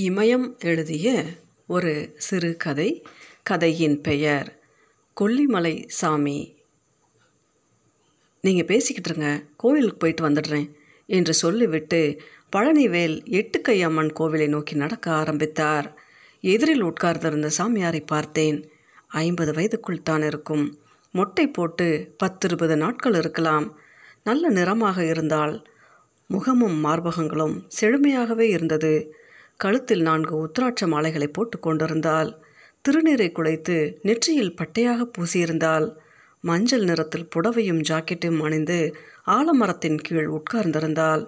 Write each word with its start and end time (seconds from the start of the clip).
இமயம் 0.00 0.58
எழுதிய 0.64 1.24
ஒரு 1.66 2.14
சிறுகதை 2.16 3.04
கதையின் 3.42 4.00
பெயர் 4.00 4.58
கொல்லிமலை 5.20 5.84
சாமி. 5.86 6.56
நீங்கள் 8.40 8.64
பேசிக்கிட்டு 8.64 9.10
இருங்க 9.10 9.44
கோவிலுக்கு 9.56 9.96
போயிட்டு 9.96 10.28
வந்துடுறேன் 10.28 10.70
என்று 11.06 11.34
சொல்லிவிட்டு 11.34 12.20
பழனிவேல் 12.56 13.16
எட்டுக்கையம்மன் 13.30 14.10
கோவிலை 14.20 14.48
நோக்கி 14.48 14.74
நடக்க 14.74 15.10
ஆரம்பித்தார். 15.10 16.00
எதிரில் 16.40 16.82
உட்கார்ந்திருந்த 16.82 17.50
சாமியாரை 17.58 18.06
பார்த்தேன். 18.06 18.70
ஐம்பது 19.08 19.52
வயதுக்குள் 19.52 20.02
தான் 20.02 20.22
இருக்கும். 20.22 20.78
மொட்டை 21.10 21.48
போட்டு 21.48 22.14
பத்து 22.16 22.48
இருபது 22.48 22.76
நாட்கள் 22.76 23.14
இருக்கலாம். 23.14 23.78
நல்ல 24.24 24.48
நிறமாக 24.48 25.04
இருந்தால் 25.04 25.66
முகமும் 26.26 26.84
மார்பகங்களும் 26.84 27.66
செழுமையாகவே 27.80 28.48
இருந்தது. 28.48 29.14
கழுத்தில் 29.60 30.02
நான்கு 30.02 30.34
உத்திராட்ச 30.44 30.86
மாலைகளை 30.86 31.28
போட்டு 31.28 31.56
கொண்டிருந்தாள். 31.58 32.30
திருநீரை 32.84 33.28
குடைத்து 33.32 33.76
நெற்றியில் 34.02 34.56
பட்டையாக 34.56 35.06
பூசியிருந்தால் 35.14 35.86
மஞ்சள் 36.44 36.84
நிறத்தில் 36.84 37.30
புடவையும் 37.36 37.82
ஜாக்கெட்டும் 37.88 38.38
அணிந்து 38.40 38.78
ஆலமரத்தின் 39.26 39.98
கீழ் 40.02 40.28
உட்கார்ந்திருந்தாள். 40.28 41.22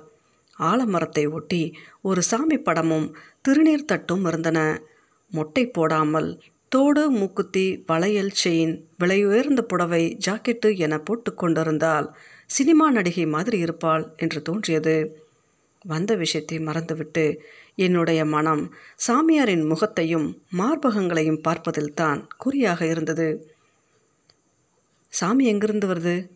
ஆலமரத்தை 0.59 1.25
ஒட்டி 1.31 1.63
ஒரு 2.01 2.23
சாமி 2.23 2.59
படமும் 2.59 3.09
திருநீர் 3.49 3.85
தட்டும் 3.85 4.25
இருந்தன. 4.25 4.59
மொட்டை 5.33 5.65
போடாமல் 5.67 6.31
தோடு 6.73 7.05
மூக்குத்தி 7.11 7.67
வளையல் 7.87 8.35
செயின் 8.43 8.75
விலையுயர்ந்த 9.01 9.63
புடவை 9.63 10.03
ஜாக்கெட்டு 10.27 10.69
என 10.77 10.95
போட்டு 10.99 11.31
கொண்டிருந்தால் 11.35 12.07
சினிமா 12.51 12.87
நடிகை 12.91 13.27
மாதிரி 13.27 13.59
இருப்பாள் 13.59 14.05
என்று 14.17 14.41
தோன்றியது. 14.43 14.95
வந்த 15.85 16.15
விஷயத்தை 16.15 16.57
மறந்துவிட்டு 16.59 17.25
என்னுடைய 17.75 18.25
மனம் 18.25 18.75
சாமியாரின் 19.07 19.69
முகத்தையும் 19.69 20.43
மார்பகங்களையும் 20.59 21.41
பார்ப்பதில்தான் 21.49 22.29
குறியாக 22.39 22.87
இருந்தது. 22.87 23.57
சாமி 25.09 25.45
எங்கிருந்து 25.47 25.87
வருது? 25.87 26.29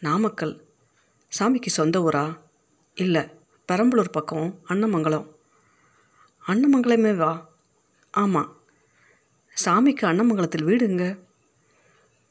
நாமக்கல். 0.00 0.64
சாமிக்கு 1.38 1.66
சொந்த 1.66 2.00
ஊரா? 2.00 2.38
இல்லை 2.94 3.22
பெரம்பலூர் 3.72 4.12
பக்கம் 4.12 4.60
அன்னமங்கலம். 4.68 5.28
அன்னமங்கலமே 6.46 7.16
வா. 7.16 7.48
ஆமாம் 8.10 8.62
சாமிக்கு 9.64 10.06
அன்னமங்கலத்தில் 10.06 10.64
வீடுங்க 10.64 11.18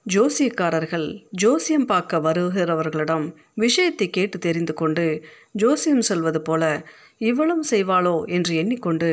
ஜோசியக்காரர்கள் 0.06 1.28
ஜோசியம் 1.32 1.86
பார்க்க 1.86 2.20
வருகிறவர்களிடம் 2.20 3.26
விஷயத்தை 3.54 4.10
கேட்டு 4.10 4.38
தெரிந்து 4.40 4.74
கொண்டு 4.74 5.06
ஜோசியம் 5.52 6.02
சொல்வது 6.02 6.42
போல 6.42 6.64
இவளும் 7.18 7.64
செய்வாளோ? 7.70 8.26
என்று 8.26 8.56
எண்ணிக்கொண்டு 8.56 9.10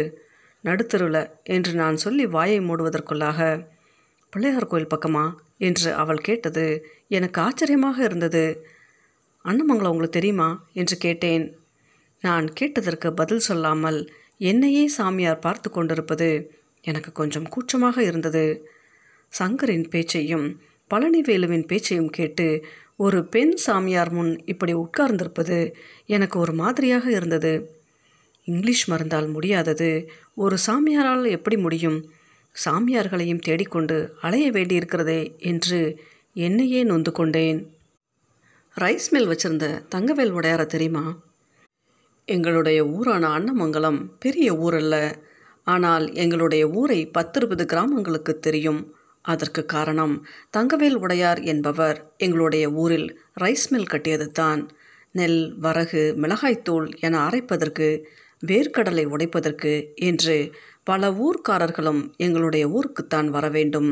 நடுத்தருள 0.64 1.16
என்று 1.42 1.74
நான் 1.74 1.96
சொல்லி 1.96 2.26
வாயை 2.26 2.60
மூடுவதற்குள்ளாக 2.60 3.66
பிள்ளையார் 4.32 4.66
கோயில் 4.66 4.92
பக்கமா? 4.94 5.24
என்று 5.58 5.94
அவள் 5.94 6.18
கேட்டது 6.18 6.64
எனக்கு 7.08 7.40
ஆச்சரியமாக 7.40 8.04
இருந்தது. 8.04 8.44
அன்னமங்கலம் 9.44 9.92
உங்களுக்கு 9.92 10.18
தெரியுமா? 10.18 10.48
என்று 10.72 10.96
கேட்டேன். 10.96 11.44
நான் 12.20 12.48
கேட்டதற்கு 12.52 13.12
பதில் 13.12 13.38
சொல்லாமல் 13.38 14.00
என்னையே 14.38 14.88
சாமியார் 14.88 15.38
பார்த்து 15.38 15.70
கொண்டிருப்பது 15.70 16.28
எனக்கு 16.84 17.12
கொஞ்சம் 17.12 17.48
கூச்சமாக 17.48 18.02
இருந்தது. 18.02 18.44
சங்கரின் 19.32 19.88
பேச்சையும் 19.88 20.46
பழனிவேலுவின் 20.90 21.66
பேச்சையும் 21.66 22.10
கேட்டு 22.10 22.64
ஒரு 22.96 23.24
பெண் 23.24 23.54
சாமியார் 23.54 24.12
முன் 24.12 24.44
இப்படி 24.44 24.74
உட்கார்ந்திருப்பது 24.74 25.72
எனக்கு 26.06 26.38
ஒரு 26.38 26.52
மாதிரியாக 26.52 27.10
இருந்தது. 27.10 27.70
இங்கிலீஷ் 28.44 28.90
மருந்தால் 28.90 29.32
முடியாதது. 29.32 30.10
ஒரு 30.34 30.56
சாமியாரால் 30.66 31.30
எப்படி 31.30 31.56
முடியும்? 31.56 32.10
சாமியார்களையும் 32.64 33.38
தேடிக்கொண்டு 33.38 34.14
அலைய 34.20 34.50
வேண்டியிருக்கிறதே 34.50 35.38
என்று 35.38 36.00
என்னையே 36.34 36.82
நொந்து 36.82 37.12
கொண்டேன். 37.12 37.76
ரைஸ் 38.80 39.10
மில் 39.10 39.28
வச்சிருந்த 39.28 39.84
தங்கவேல் 39.94 40.32
உடையார 40.32 40.66
தெரியுமா? 40.66 41.18
எங்களுடைய 42.24 42.86
ஊரான 42.86 43.38
அன்னமங்கலம் 43.38 44.10
பெரிய 44.18 44.54
ஊரல்ல. 44.54 45.14
ஆனால் 45.64 46.12
எங்களுடைய 46.12 46.68
ஊரை 46.68 47.10
பத்திருபது 47.18 47.64
கிராமங்களுக்கு 47.64 48.38
தெரியும். 48.38 48.94
அதற்கு 49.24 49.64
காரணம் 49.66 50.14
தங்கவேல் 50.56 50.94
உடையார் 50.94 51.40
என்பவர் 51.42 51.98
எங்களுடைய 52.16 52.70
ஊரில் 52.72 53.08
ரைஸ் 53.40 53.66
மில் 53.70 53.86
கட்டியது 53.86 54.28
தான் 54.30 54.62
நெல் 55.12 55.40
வரகு 55.60 56.02
மிளகாய்த்தூள் 56.16 56.88
என 57.00 57.14
அரைப்பதற்கு 57.28 57.88
வேர்க்கடலை 58.42 59.04
உடைப்பதற்கு 59.06 59.72
என்று 59.94 60.36
பல 60.84 61.10
ஊர்க்காரர்களும் 61.20 62.02
எங்களுடைய 62.16 62.66
ஊருக்குத்தான் 62.68 63.28
வர 63.28 63.48
வேண்டும் 63.48 63.90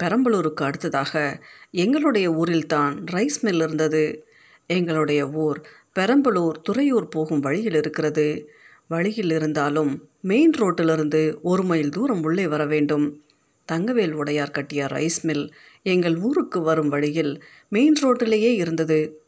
பெரம்பலூருக்கு 0.00 0.62
அடுத்ததாக 0.62 1.12
எங்களுடைய 1.74 2.26
ஊரில்தான் 2.30 2.94
ரைஸ் 3.12 3.38
மில் 3.40 3.62
இருந்தது. 3.62 4.04
எங்களுடைய 4.70 5.20
ஊர் 5.36 5.58
பெரம்பலூர் 5.96 6.58
துறையூர் 6.62 7.08
போகும் 7.08 7.40
வழியில் 7.40 7.74
இருக்கிறது. 7.74 8.26
வழியில் 8.88 9.30
இருந்தாலும் 9.30 9.90
மெயின் 10.20 10.54
ரோட்டிலிருந்து 10.58 11.22
ஒரு 11.42 11.62
மைல் 11.62 11.88
தூரம் 11.88 12.22
உள்ளே 12.22 12.46
வர 12.46 12.62
வேண்டும் 12.66 13.06
தங்கவேல் 13.72 14.12
உடையார் 14.12 14.50
கட்டிய 14.50 14.84
ரைஸ் 14.86 15.20
மில் 15.22 15.52
எங்கள் 15.82 16.16
ஊருக்கு 16.16 16.60
வரும் 16.60 16.88
வழியில் 16.88 17.42
மெயின் 17.68 17.94
ரோட்டிலேயே 18.02 18.54
இருந்தது. 18.54 19.22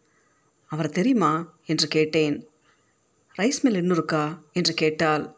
அவர் 0.66 0.90
தெரியுமா? 0.90 1.58
என்று 1.66 1.88
கேட்டேன். 1.88 2.48
ரைஸ் 3.38 3.60
மில் 3.62 3.74
இன்னும் 3.74 3.96
இருக்கா 3.96 4.42
என்று 4.52 4.74
கேட்டால் 4.74 5.36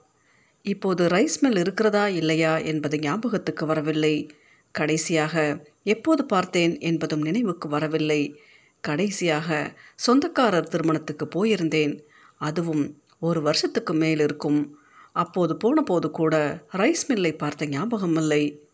இப்போது 0.63 1.09
ரைஸ் 1.09 1.39
மில் 1.41 1.57
இருக்கிறதா 1.57 2.09
இல்லையா? 2.09 2.59
என்பது 2.59 2.99
ஞாபகத்துக்கு 2.99 3.67
வரவில்லை. 3.67 4.31
கடைசியாக 4.73 5.65
எப்போது 5.83 6.25
பார்த்தேன்? 6.25 6.81
என்பதும் 6.81 7.23
நினைவுக்கு 7.23 7.69
வரவில்லை. 7.69 8.41
கடைசியாக 8.81 9.79
சொந்தக்காரர் 9.95 10.69
திருமணத்துக்கு 10.69 11.29
போயிருந்தேன். 11.29 12.01
அதுவும் 12.39 13.03
ஒரு 13.21 13.43
வருஷத்துக்கு 13.43 13.95
மேல் 13.95 14.21
இருக்கும். 14.21 14.79
அப்போது 15.13 15.57
போன 15.57 15.83
போது 15.83 16.11
கூட 16.11 16.65
ரைஸ் 16.73 17.05
மில்லை 17.09 17.39
பார்த்த 17.39 17.67
ஞாபகம் 17.67 18.17
இல்லை 18.17 18.67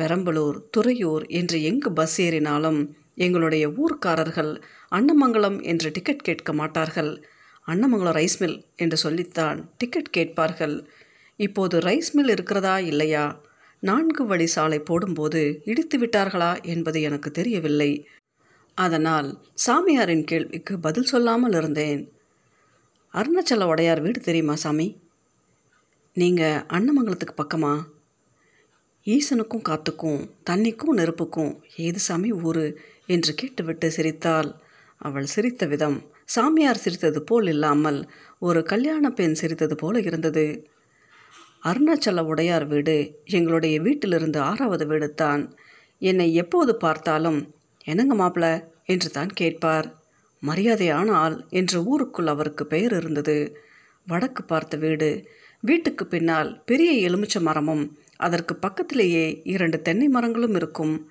பெரம்பலூர் 0.00 0.58
துறையூர் 0.76 1.26
என்று 1.26 1.62
எங்கு 1.62 1.92
பஸ் 1.92 2.20
ஏறினாலும் 2.20 2.90
எங்களுடைய 3.14 3.68
ஊர்க்காரர்கள் 3.68 4.62
அன்னமங்கலம் 4.90 5.62
என்று 5.62 5.90
டிக்கெட் 5.90 6.22
கேட்க 6.22 6.52
மாட்டார்கள். 6.52 7.24
அன்னமங்கலம் 7.66 8.16
ரைஸ் 8.16 8.38
மில் 8.38 8.64
என்று 8.76 8.96
சொல்லித்தான் 8.96 9.70
டிக்கெட் 9.78 10.10
கேட்பார்கள். 10.10 10.88
இப்போது 11.36 11.78
ரைஸ் 11.78 12.10
மில் 12.12 12.28
இருக்கிறதா 12.28 12.78
இல்லையா? 12.78 13.42
நான்கு 13.80 14.26
வழி 14.26 14.46
சாலை 14.46 14.78
போடும்போது 14.78 15.60
இடித்து 15.64 15.98
விட்டார்களா 15.98 16.62
என்பது 16.62 17.02
எனக்கு 17.02 17.30
தெரியவில்லை. 17.30 18.08
அதனால் 18.74 19.28
சாமியாரின் 19.66 20.24
கேள்விக்கு 20.24 20.78
பதில் 20.78 21.04
சொல்லாமல் 21.04 21.52
இருந்தேன். 21.52 22.12
அருணாச்சல 23.12 23.64
உடையார் 23.64 24.00
வீடு 24.00 24.20
தெரியுமா 24.20 24.54
சாமி? 24.54 25.00
நீங்கள் 26.14 26.62
அன்னமங்கலத்துக்கு 26.68 27.36
பக்கமா? 27.36 27.74
ஈசனுக்கும் 29.06 29.64
காத்துக்கும் 29.68 30.20
தண்ணிக்கும் 30.50 30.98
நெருப்புக்கும் 30.98 31.50
ஏது 31.76 31.98
சாமி 31.98 32.30
ஊரு 32.42 32.66
என்று 33.06 33.32
கேட்டுவிட்டு 33.34 33.88
சிரித்தாள். 33.90 34.48
அவள் 35.00 35.26
சிரித்த 35.26 35.66
விதம் 35.66 35.98
சாமியார் 36.24 36.80
சிரித்தது 36.84 37.20
போல் 37.22 37.48
இல்லாமல் 37.48 37.98
ஒரு 38.38 38.60
கல்யாண 38.62 39.10
பெண் 39.10 39.34
சிரித்தது 39.34 39.74
போல 39.74 40.00
இருந்தது. 40.00 40.44
அருணாச்சல 41.62 42.22
உடையார் 42.24 42.66
வீடு 42.66 42.96
எங்களுடைய 43.30 43.80
வீட்டிலிருந்து 43.80 44.38
ஆறாவது 44.40 44.86
வீடு 44.86 45.08
தான் 45.14 45.42
என்னை 46.02 46.28
எப்போது 46.34 46.74
பார்த்தாலும் 46.76 47.40
என்னங்க 47.84 48.14
மாப்பிள? 48.14 48.46
என்று 48.84 49.10
தான் 49.10 49.32
கேட்பார். 49.34 49.86
மரியாதையான 50.42 51.08
ஆள் 51.16 51.36
என்று 51.50 51.78
ஊருக்குள் 51.84 52.26
அவருக்கு 52.26 52.64
பெயர் 52.66 52.94
இருந்தது. 52.96 53.36
வடக்கு 54.06 54.42
பார்த்த 54.44 54.76
வீடு 54.76 55.10
வீட்டுக்கு 55.60 56.04
பின்னால் 56.06 56.50
பெரிய 56.64 56.90
எலுமிச்ச 57.08 57.36
மரமும் 57.40 57.84
அதற்கு 58.16 58.54
பக்கத்திலேயே 58.56 59.40
இரண்டு 59.44 59.82
தென்னை 59.82 60.08
மரங்களும் 60.08 60.54
இருக்கும். 60.54 61.08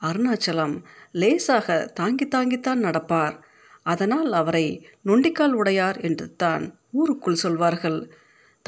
அருணாச்சலம் 0.00 0.82
லேசாக 1.12 1.90
தாங்கி 1.94 2.26
தாங்கித்தான் 2.26 2.82
நடப்பார். 2.82 3.36
அதனால் 3.82 4.32
அவரை 4.32 4.88
நொண்டிக்கால் 5.02 5.52
உடையார் 5.52 6.00
என்று 6.00 6.36
தான் 6.36 6.78
ஊருக்குள் 6.90 7.34
சொல்வார்கள். 7.34 8.10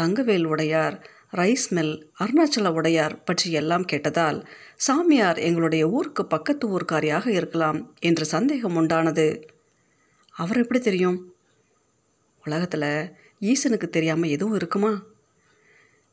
தங்கவேல் 0.00 0.44
உடையார் 0.44 1.06
ரைஸ் 1.32 1.68
மில் 1.68 2.10
அருணாச்சல 2.20 2.68
உடையார் 2.72 3.24
பற்றி 3.24 3.52
எல்லாம் 3.52 3.84
கேட்டதால் 3.92 4.46
சாமியார் 4.76 5.38
எங்களுடைய 5.38 5.88
ஊருக்கு 5.88 6.26
பக்கத்து 6.26 6.78
ஊர்க்காரியாக 6.78 7.26
இருக்கலாம் 7.26 7.94
என்று 8.00 8.24
சந்தேகம் 8.24 8.76
உண்டானது. 8.76 9.42
அவர் 10.30 10.58
எப்படி 10.58 10.80
தெரியும்? 10.80 11.34
உலகத்தில் 12.44 13.12
ஈசனுக்கு 13.40 13.88
தெரியாமல் 13.88 14.30
எதுவும் 14.30 14.54
இருக்குமா? 14.54 15.02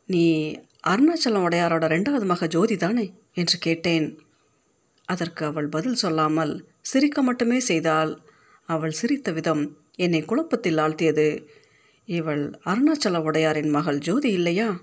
நீ 0.06 0.56
அருணாச்சலம் 0.90 1.46
உடையாரோட 1.48 1.86
ரெண்டாவது 1.86 2.26
மக 2.26 2.48
ஜோதி 2.48 2.78
தானே? 2.78 3.14
என்று 3.34 3.58
கேட்டேன். 3.58 4.20
அதற்கு 5.06 5.46
அவள் 5.46 5.68
பதில் 5.68 5.94
சொல்லாமல் 5.94 6.68
சிரிக்க 6.82 7.22
மட்டுமே 7.22 7.60
செய்தாள். 7.60 8.20
அவள் 8.66 8.92
சிரித்த 8.92 9.32
விதம் 9.32 9.78
என்னை 9.96 10.26
குழப்பத்தில் 10.26 10.78
ஆழ்த்தியது. 10.78 11.48
இவள் 12.06 12.60
அருணாச்சல 12.66 13.18
உடையாரின் 13.22 13.70
மகள் 13.70 13.98
ஜோதி 13.98 14.32
இல்லையா? 14.32 14.80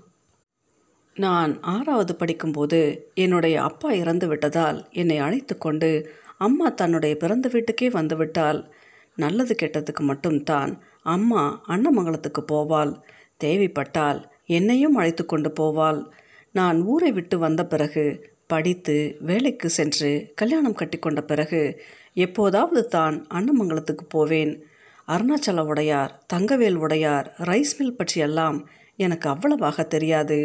நான் 1.15 1.61
ஆறாவது 1.61 2.15
படிக்கும்போது 2.15 3.11
என்னுடைய 3.13 3.63
அப்பா 3.63 3.91
இறந்து 3.91 4.27
விட்டதால் 4.27 4.91
என்னை 4.91 5.17
அழைத்து 5.17 5.57
கொண்டு 5.57 6.11
அம்மா 6.37 6.69
தன்னுடைய 6.69 7.15
பிறந்த 7.15 7.49
வீட்டுக்கே 7.49 7.89
வந்துவிட்டால் 7.89 8.73
நல்லது 9.15 9.55
கெட்டதுக்கு 9.61 9.99
மட்டும்தான் 9.99 10.81
அம்மா 11.03 11.61
அன்னமங்கலத்துக்கு 11.67 12.43
போவாள். 12.47 13.01
தேவைப்பட்டால் 13.37 14.32
என்னையும் 14.53 14.95
அழைத்து 14.95 15.23
கொண்டு 15.25 15.49
போவாள். 15.59 15.99
நான் 16.51 16.77
ஊரை 16.83 17.11
விட்டு 17.11 17.35
வந்த 17.37 17.61
பிறகு 17.65 18.05
படித்து 18.47 18.95
வேலைக்கு 19.19 19.67
சென்று 19.69 20.11
கல்யாணம் 20.35 20.75
கட்டிக்கொண்ட 20.75 21.21
பிறகு 21.21 21.61
எப்போதாவது 22.13 22.81
தான் 22.87 23.15
அன்னமங்கலத்துக்கு 23.33 24.05
போவேன். 24.09 24.53
அருணாச்சல 25.07 25.61
உடையார் 25.65 26.11
தங்கவேல் 26.33 26.75
உடையார் 26.75 27.27
ரைஸ் 27.39 27.73
மில் 27.77 27.97
பற்றியெல்லாம் 27.97 28.57
எனக்கு 28.95 29.27
அவ்வளவாக 29.29 29.83
தெரியாது. 29.83 30.39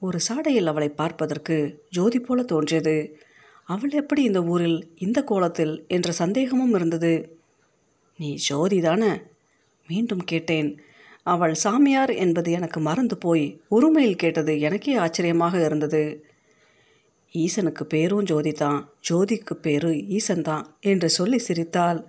ஒரு 0.00 0.18
சாடையில் 0.28 0.66
அவளை 0.66 0.88
பார்ப்பதற்கு 0.88 1.56
ஜோதி 1.90 2.20
போல 2.20 2.42
தோன்றியது. 2.42 2.96
அவள் 3.68 3.92
எப்படி 3.92 4.22
இந்த 4.22 4.40
ஊரில் 4.44 4.78
இந்த 4.98 5.18
கோலத்தில் 5.22 5.74
என்ற 5.88 6.08
சந்தேகமும் 6.12 6.74
இருந்தது. 6.74 7.12
நீ 8.18 8.30
ஜோதி 8.48 8.78
தானே? 8.80 9.12
மீண்டும் 9.88 10.24
கேட்டேன். 10.24 10.70
அவள் 11.22 11.54
சாமியார் 11.54 12.12
என்பது 12.14 12.50
எனக்கு 12.50 12.80
மறந்து 12.80 13.16
போய் 13.18 13.60
உரிமையில் 13.68 14.16
கேட்டது 14.16 14.60
எனக்கே 14.60 14.94
ஆச்சரியமாக 14.94 15.64
இருந்தது. 15.64 16.24
ஈசனுக்கு 17.34 17.84
பேரும் 17.84 18.22
ஜோதி 18.22 18.52
தான் 18.52 18.92
ஜோதிக்கு 19.10 19.54
பேரு 19.54 19.92
ஈசன் 20.08 20.42
தான் 20.42 20.76
என்று 20.80 21.10
சொல்லி 21.10 21.38
சிரித்தாள். 21.38 22.00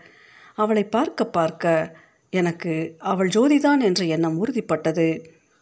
அவளை 0.55 0.83
பார்க்க 0.83 1.25
பார்க்க 1.25 1.95
எனக்கு 2.29 2.95
அவள் 2.99 3.29
ஜோதிதான் 3.29 3.81
என்ற 3.81 4.05
எண்ணம் 4.05 4.45
உறுதிப்பட்டது. 4.45 5.07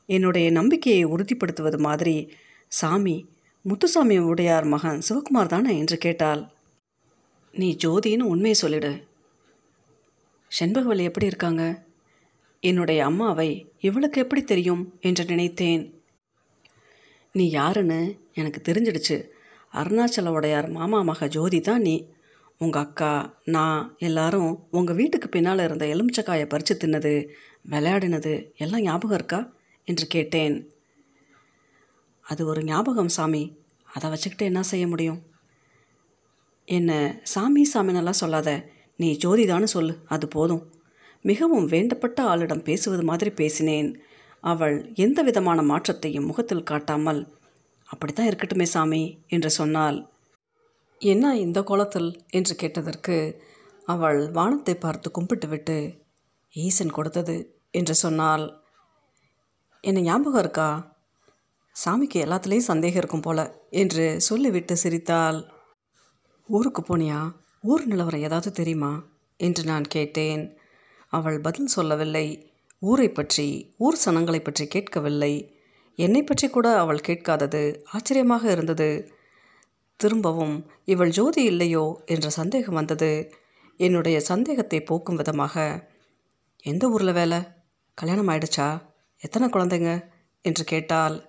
என்னுடைய 0.05 0.51
நம்பிக்கையை 0.51 1.05
உறுதிப்படுத்துவது 1.05 1.77
மாதிரி. 1.77 2.31
சாமி 2.67 3.29
முத்துசாமி 3.61 4.17
உடையார் 4.17 4.65
மகன் 4.65 5.01
சிவகுமார் 5.09 5.45
தானே 5.45 5.77
என்று 5.77 5.97
கேட்டாள். 5.97 6.41
நீ 7.51 7.77
ஜோதின்னு 7.83 8.31
உண்மையை 8.33 8.53
சொல்லிடு. 8.53 8.93
செண்பகவல்லி 10.51 11.03
எப்படி 11.03 11.25
இருக்காங்க? 11.25 11.63
என்னுடைய 12.63 13.05
அம்மாவை 13.05 13.71
இவளுக்கு 13.79 14.21
எப்படி 14.21 14.43
தெரியும் 14.43 14.97
என்று 14.99 15.25
நினைத்தேன். 15.25 16.03
நீ 17.31 17.49
யாருன்னு 17.49 18.19
எனக்கு 18.33 18.71
தெரிஞ்சிடுச்சு. 18.71 19.27
அருணாச்சல 19.73 20.27
உடையார் 20.27 20.69
மாமா 20.69 21.01
மக 21.01 21.27
ஜோதி 21.27 21.61
தான் 21.61 21.81
நீ. 21.81 22.09
உங்கள் 22.57 22.81
அக்கா 22.81 23.39
நான் 23.43 23.95
எல்லாரும் 23.97 24.67
உங்கள் 24.71 24.95
வீட்டுக்கு 24.95 25.29
பின்னால் 25.29 25.59
இருந்த 25.59 25.85
எலுமிச்சக்காயை 25.85 26.45
பறித்து 26.45 26.77
தின்னது 26.83 27.27
விளையாடினது 27.69 28.55
எல்லாம் 28.55 28.81
ஞாபகம் 28.81 29.17
இருக்கா? 29.17 29.53
என்று 29.83 30.07
கேட்டேன். 30.07 30.69
அது 32.21 32.45
ஒரு 32.45 32.63
ஞாபகம் 32.63 33.09
சாமி. 33.09 33.57
அதை 33.93 34.09
வச்சுக்கிட்டு 34.09 34.45
என்ன 34.45 34.63
செய்ய 34.63 34.87
முடியும்? 34.87 35.21
என்ன 36.65 37.19
சாமி 37.23 37.67
சாமினெல்லாம் 37.73 38.19
சொல்லாத. 38.21 38.69
நீ 38.97 39.17
ஜோதிதான்னு 39.23 39.63
சொல்லு. 39.63 39.99
அது 40.05 40.27
போதும். 40.27 40.73
மிகவும் 41.21 41.67
வேண்டப்பட்ட 41.67 42.19
ஆளிடம் 42.21 42.63
பேசுவது 42.63 43.03
மாதிரி 43.03 43.29
பேசினேன். 43.29 44.01
அவள் 44.39 44.91
எந்த 44.93 45.21
விதமான 45.21 45.61
மாற்றத்தையும் 45.61 46.25
முகத்தில் 46.25 46.63
காட்டாமல் 46.63 47.39
அப்படித்தான் 47.83 48.27
இருக்கட்டுமே 48.27 48.63
சாமி 48.63 49.23
என்று 49.27 49.49
சொன்னாள். 49.49 50.09
என்ன 50.99 51.37
இந்த 51.37 51.63
கோலத்தில்? 51.63 52.25
என்று 52.29 52.55
கேட்டதற்கு 52.55 53.43
அவள் 53.85 54.31
வானத்தை 54.31 54.75
பார்த்து 54.75 55.11
கும்பிட்டுவிட்டு 55.11 55.99
ஈசன் 56.53 56.91
கொடுத்தது 56.91 57.59
என்று 57.71 57.95
சொன்னாள். 57.95 58.63
என்ன 59.81 59.99
ஞாபகம் 59.99 60.39
இருக்கா? 60.39 60.99
சாமிக்கு 61.85 62.13
எல்லாத்துலேயும் 62.13 62.69
சந்தேகம் 62.71 62.97
இருக்கும் 62.97 63.21
போல 63.21 63.39
என்று 63.69 64.21
சொல்லிவிட்டு 64.21 64.77
சிரித்தாள். 64.77 65.51
ஊருக்கு 66.47 66.81
போனியா? 66.81 67.31
ஊர் 67.61 67.85
நிலவரம் 67.85 68.21
ஏதாவது 68.21 68.51
தெரியுமா? 68.51 69.03
என்று 69.37 69.63
நான் 69.63 69.83
கேட்டேன். 69.83 70.57
அவள் 71.13 71.39
பதில் 71.39 71.65
சொல்லவில்லை. 71.65 72.53
ஊரை 72.79 73.09
பற்றி 73.09 73.75
ஊர் 73.77 73.97
சனங்களை 74.05 74.43
பற்றி 74.43 74.67
கேட்கவில்லை. 74.67 75.59
என்னை 75.95 76.23
பற்றி 76.23 76.49
கூட 76.49 76.79
அவள் 76.79 76.99
கேட்காதது. 76.99 77.83
ஆச்சரியமாக 77.91 78.51
இருந்தது. 78.51 79.11
திரும்பவும் 79.95 80.71
இவள் 80.85 81.09
ஜோதி 81.09 81.43
இல்லையோ? 81.43 82.01
என்ற 82.05 82.29
சந்தேகம் 82.29 82.73
வந்தது. 82.73 83.33
என்னுடைய 83.77 84.19
சந்தேகத்தை 84.19 84.81
போக்கும் 84.81 85.15
விதமாக 85.15 85.55
எந்த 86.63 86.89
ஊரில் 86.89 87.13
வேலை? 87.13 87.39
கல்யாணம் 87.93 88.27
ஆயிடுச்சா? 88.27 88.81
எத்தனை 89.17 89.47
குழந்தைங்க? 89.49 90.05
என்று 90.41 90.63
கேட்டாள். 90.63 91.25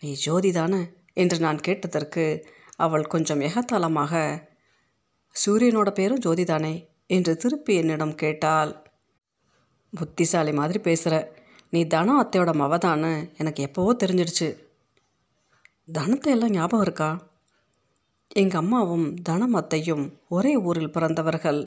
நீ 0.00 0.12
ஜோதி 0.12 0.52
தானே? 0.52 0.82
என்று 1.12 1.38
நான் 1.38 1.60
கேட்டதற்கு 1.60 2.46
அவள் 2.76 3.04
கொஞ்சம் 3.04 3.40
எகத்தாளமாக 3.40 4.42
சூரியனோட 5.46 5.90
பேரும் 5.90 6.18
ஜோதி 6.18 6.44
தானே? 6.44 6.74
என்று 7.06 7.36
திருப்பி 7.36 7.74
என்னிடம் 7.74 8.14
கேட்டாள். 8.14 8.72
புத்திசாலி 9.90 10.52
மாதிரி 10.52 10.78
பேசுகிற 10.78 11.14
நீ 11.68 11.86
தனம் 11.86 12.20
அத்தையோட 12.22 12.50
மவதான்னு 12.52 13.12
எனக்கு 13.36 13.60
எப்போவோ 13.66 13.92
தெரிஞ்சிடுச்சு. 14.04 14.48
தனத்தை 15.92 16.32
எல்லாம் 16.32 16.50
ஞாபகம் 16.50 16.80
இருக்கா? 16.80 17.10
எங்கள் 18.34 18.60
அம்மாவும் 18.60 19.14
தனம் 19.22 19.54
அத்தையும் 19.54 20.04
ஒரே 20.28 20.56
ஊரில் 20.56 20.90
பிறந்தவர்கள். 20.90 21.60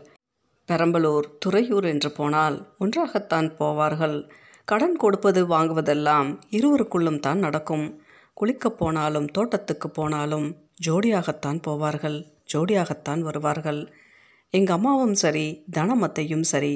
பெரம்பலூர் 0.69 1.27
துறையூர் 1.45 1.83
என்று 1.83 2.11
போனால் 2.11 2.75
ஒன்றாகத்தான் 2.77 3.49
போவார்கள். 3.59 4.29
கடன் 4.65 4.95
கொடுப்பது 4.95 5.47
வாங்குவதெல்லாம் 5.47 6.29
இருவருக்குள்ளும் 6.49 7.19
தான் 7.19 7.39
நடக்கும். 7.39 7.85
குளிக்கப் 8.37 8.77
போனாலும் 8.77 9.27
தோட்டத்துக்கு 9.27 9.89
போனாலும் 9.89 10.47
ஜோடியாகத்தான் 10.85 11.59
போவார்கள். 11.67 12.17
ஜோடியாகத்தான் 12.53 13.21
வருவார்கள். 13.21 13.81
எங்கள் 14.55 14.75
அம்மாவும் 14.75 15.13
சரி 15.13 15.45
தனமத்தையும் 15.71 16.41
சரி 16.41 16.73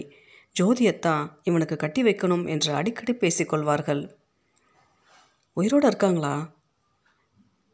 ஜோதியத்தான் 0.60 1.24
இவனுக்கு 1.44 1.76
கட்டி 1.76 2.04
வைக்கணும் 2.04 2.46
என்று 2.48 2.74
அடிக்கடி 2.74 3.14
பேசிக்கொள்வார்கள் 3.14 4.02
உயிரோடு 5.58 5.88
இருக்காங்களா? 5.88 6.34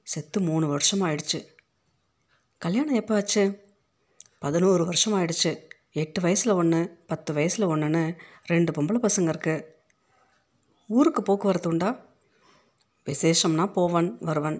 செத்து 0.04 0.40
மூணு 0.42 0.68
வருஷம் 0.68 1.02
ஆயிடுச்சு 1.02 1.40
கல்யாணம் 2.62 2.94
எப்போ 2.94 3.16
ஆச்சு? 3.16 3.44
பதினோரு 4.40 4.86
வருஷம் 4.86 5.13
ஆயிடுச்சு 5.13 5.52
எட்டு 5.92 6.22
வயசில் 6.22 6.54
ஒன்று 6.54 7.04
பத்து 7.07 7.34
வயசில் 7.34 7.68
ஒன்றுன்னு 7.68 8.04
ரெண்டு 8.46 8.72
பொம்பளை 8.72 9.00
பசங்க 9.06 9.30
இருக்கு. 9.30 9.56
ஊருக்கு 10.90 11.22
போக்குவரத்து 11.22 11.69
உண்டா? 11.69 11.90
விசேஷம்னா 13.06 13.66
போவன் 13.72 14.18
வருவன். 14.19 14.59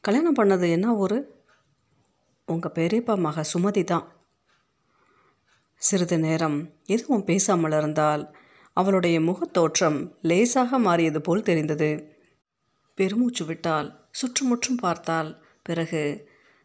கல்யாணம் 0.00 0.36
பண்ணது 0.36 0.70
என்ன 0.70 0.94
ஊர்? 0.94 1.18
உங்கள் 2.52 2.74
பெரியப்பா 2.74 3.14
மக 3.18 3.44
சுமதி 3.52 3.82
தான். 3.84 4.06
சிறிது 5.82 6.18
நேரம் 6.18 6.58
எதுவும் 6.86 7.24
பேசாமல் 7.24 7.76
இருந்தால் 7.78 8.24
அவளுடைய 8.76 9.16
முகத்தோற்றம் 9.20 9.98
லேசாக 10.22 10.78
மாறியது 10.78 11.20
போல் 11.20 11.42
தெரிந்தது. 11.42 11.90
பெருமூச்சு 12.98 13.44
விட்டால் 13.44 13.88
சுற்றுமுற்றும் 14.10 14.76
பார்த்தால் 14.76 15.30
பிறகு 15.62 16.02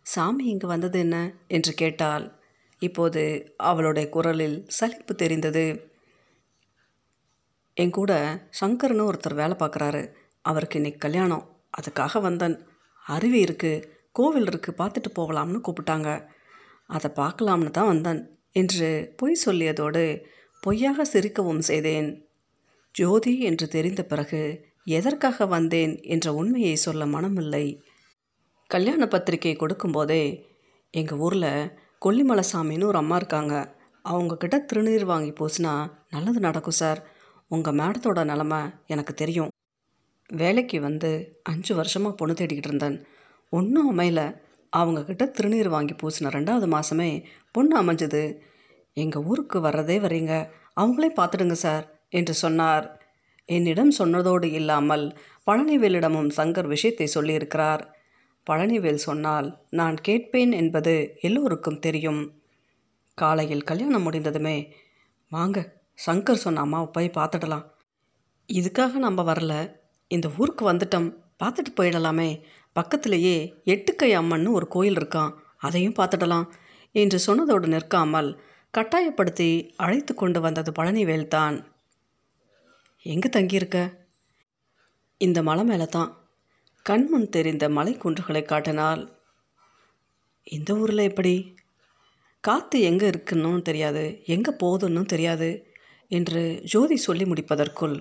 சாமி 0.05 0.43
இங்கு 0.45 0.67
வந்தது 0.67 0.99
என்ன? 0.99 1.15
என்று 1.47 1.73
கேட்டாள். 1.73 2.25
இப்போது 2.81 3.23
அவளுடைய 3.57 4.05
குரலில் 4.09 4.57
சலிப்பு 4.67 5.13
தெரிந்தது. 5.15 5.65
என் 7.77 7.89
கூட 7.89 8.11
சங்கர்னு 8.59 9.07
ஒருத்தர் 9.09 9.35
வேலை 9.35 9.55
பார்க்குறாரு. 9.59 10.03
அவருக்கு 10.45 10.75
இன்னைக்கு 10.75 10.99
கல்யாணம். 10.99 11.45
அதுக்காக 11.77 12.21
வந்தன். 12.27 12.55
அருவி 13.05 13.39
இருக்குது 13.43 13.83
கோவில் 14.19 14.49
இருக்குது 14.49 14.79
பார்த்துட்டு 14.81 15.09
போகலாம்னு 15.19 15.59
கூப்பிட்டாங்க. 15.67 16.09
அதை 16.95 17.09
பார்க்கலாம்னு 17.19 17.71
தான் 17.77 17.91
வந்தேன். 17.93 18.21
என்று 18.61 18.89
பொய் 19.19 19.43
சொல்லியதோடு 19.45 20.03
பொய்யாக 20.63 21.05
சிரிக்கவும் 21.13 21.65
செய்தேன். 21.69 22.09
ஜோதி 22.95 23.33
என்று 23.49 23.65
தெரிந்த 23.75 24.01
பிறகு 24.11 24.41
எதற்காக 24.97 25.45
வந்தேன் 25.45 25.93
என்ற 26.13 26.27
உண்மையை 26.33 26.75
சொல்ல 26.85 27.05
மனமில்லை. 27.05 27.65
கல்யாண 28.69 29.03
பத்திரிகை 29.07 29.53
கொடுக்கும்போதே 29.55 30.23
எங்கள் 30.93 31.21
ஊரில் 31.25 31.51
கொல்லிமலை 32.05 32.43
சாமின்னு 32.51 32.89
ஒரு 32.91 32.99
அம்மா 33.01 33.17
இருக்காங்க. 33.21 33.53
அவங்கக்கிட்ட 34.05 34.57
திருநீர் 34.69 35.05
வாங்கி 35.11 35.31
போச்சுனா 35.39 35.73
நல்லது 36.09 36.39
நடக்கும் 36.39 36.79
சார். 36.81 36.99
உங்கள் 37.51 37.77
மேடத்தோட 37.79 38.21
நிலமை 38.31 38.61
எனக்கு 38.93 39.13
தெரியும். 39.13 39.51
வேலைக்கு 40.29 40.77
வந்து 40.87 41.09
அஞ்சு 41.43 41.73
வருஷமாக 41.75 42.17
பொண்ணு 42.19 42.33
தேடிக்கிட்டு 42.39 42.71
இருந்தேன். 42.71 42.97
ஒன்றும் 43.49 43.97
அமையல. 43.97 44.39
அவங்கக்கிட்ட 44.77 45.31
திருநீர் 45.31 45.69
வாங்கி 45.69 45.93
பூசின 45.93 46.31
ரெண்டாவது 46.33 46.67
மாதமே 46.67 47.23
பொண்ணு 47.51 47.83
அமைஞ்சது. 47.83 48.37
எங்கள் 48.93 49.23
ஊருக்கு 49.23 49.59
வர்றதே 49.59 49.97
வரீங்க. 50.05 50.49
அவங்களே 50.75 51.09
பார்த்துடுங்க 51.15 51.51
சார் 51.51 51.99
என்று 52.09 52.33
சொன்னார். 52.33 53.05
என்னிடம் 53.45 53.91
சொன்னதோடு 53.99 54.43
இல்லாமல் 54.43 55.17
பழனிவேலிடமும் 55.45 56.31
சங்கர் 56.37 56.67
விஷயத்தை 56.67 57.11
சொல்லியிருக்கிறார். 57.15 57.83
பழனிவேல் 58.49 59.03
சொன்னால் 59.07 59.57
நான் 59.69 59.95
கேட்பேன் 59.95 60.51
என்பது 60.51 61.17
எல்லோருக்கும் 61.21 61.79
தெரியும். 61.79 62.41
காலையில் 63.13 63.63
கல்யாணம் 63.63 64.01
முடிந்ததுமே 64.01 64.75
வாங்க 65.29 65.75
சங்கர் 66.05 66.33
சொன்ன 66.33 66.59
அம்மாவை 66.59 66.87
போய் 66.91 67.23
பார்த்துடலாம். 67.23 67.65
இதுக்காக 68.53 68.93
நம்ம 68.93 69.33
வரல. 69.33 69.75
இந்த 70.07 70.29
ஊருக்கு 70.37 70.73
வந்துட்டோம். 70.73 71.13
பார்த்துட்டு 71.43 71.79
போயிடலாமே. 71.79 72.43
பக்கத்திலேயே 72.77 73.37
எட்டுக்கை 73.65 74.09
அம்மன்னு 74.19 74.49
ஒரு 74.51 74.67
கோயில் 74.67 74.99
இருக்கான் 74.99 75.33
அதையும் 75.57 75.97
பார்த்துடலாம் 75.99 76.47
என்று 76.95 77.17
சொன்னதோடு 77.27 77.67
நிற்காமல் 77.67 78.29
கட்டாயப்படுத்தி 78.73 79.49
அழைத்து 79.75 80.13
கொண்டு 80.13 80.39
வந்தது 80.41 80.71
பழனிவேல் 80.71 81.27
தான் 81.27 81.55
எங்கே 83.05 83.29
தங்கியிருக்க? 83.29 83.77
இந்த 85.21 85.39
மலை 85.43 85.63
மேலே 85.63 85.87
தான் 85.87 86.09
கண்முன் 86.85 87.29
தெரிந்த 87.29 87.65
மலை 87.69 87.93
குன்றுகளை 87.97 88.41
காட்டினால் 88.45 89.01
இந்த 90.47 90.69
ஊரில் 90.73 91.07
எப்படி? 91.09 91.35
காற்று 92.43 92.77
எங்கே 92.81 93.07
இருக்குன்னு 93.07 93.61
தெரியாது 93.69 94.03
எங்கே 94.35 94.51
போகுதுன்னு 94.61 95.03
தெரியாது 95.05 95.49
என்று 96.11 96.41
ஜோதி 96.73 96.97
சொல்லி 96.97 97.25
முடிப்பதற்குள் 97.25 97.97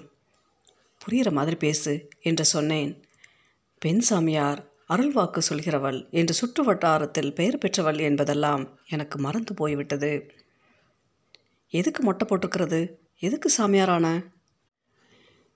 புரிகிற 1.00 1.30
மாதிரி 1.30 1.56
பேசு 1.56 1.92
என்று 2.20 2.44
சொன்னேன். 2.54 2.92
பெண் 3.86 4.00
சாமியார் 4.00 4.60
அருள்வாக்கு 4.88 5.40
சொல்கிறவள் 5.48 6.10
என்று 6.10 6.34
சுற்று 6.34 6.64
வட்டாரத்தில் 6.64 7.34
பெயர் 7.34 7.58
பெற்றவள் 7.58 7.98
என்பதெல்லாம் 7.98 8.78
எனக்கு 8.88 9.18
மறந்து 9.18 9.54
போய்விட்டது. 9.54 10.10
எதுக்கு 11.68 12.02
மொட்டை 12.02 12.26
போட்டுக்கிறது? 12.28 12.80
எதுக்கு 13.18 13.50
சாமியாரான? 13.58 14.06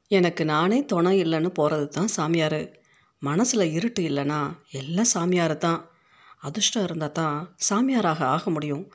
எனக்கு 0.08 0.44
நானே 0.44 0.84
துணை 0.84 1.22
இல்லைன்னு 1.22 1.48
போகிறது 1.48 1.88
தான் 1.88 2.06
சாமியார். 2.06 2.74
மனசில் 3.18 3.72
இருட்டு 3.72 4.02
இல்லைன்னா 4.02 4.40
எல்லாம் 4.70 5.10
சாமியார் 5.14 5.56
தான் 5.58 5.90
அதிர்ஷ்டம் 6.38 6.84
இருந்தால் 6.84 7.12
தான் 7.12 7.56
சாமியாராக 7.70 8.24
ஆக 8.24 8.50
முடியும் 8.50 8.86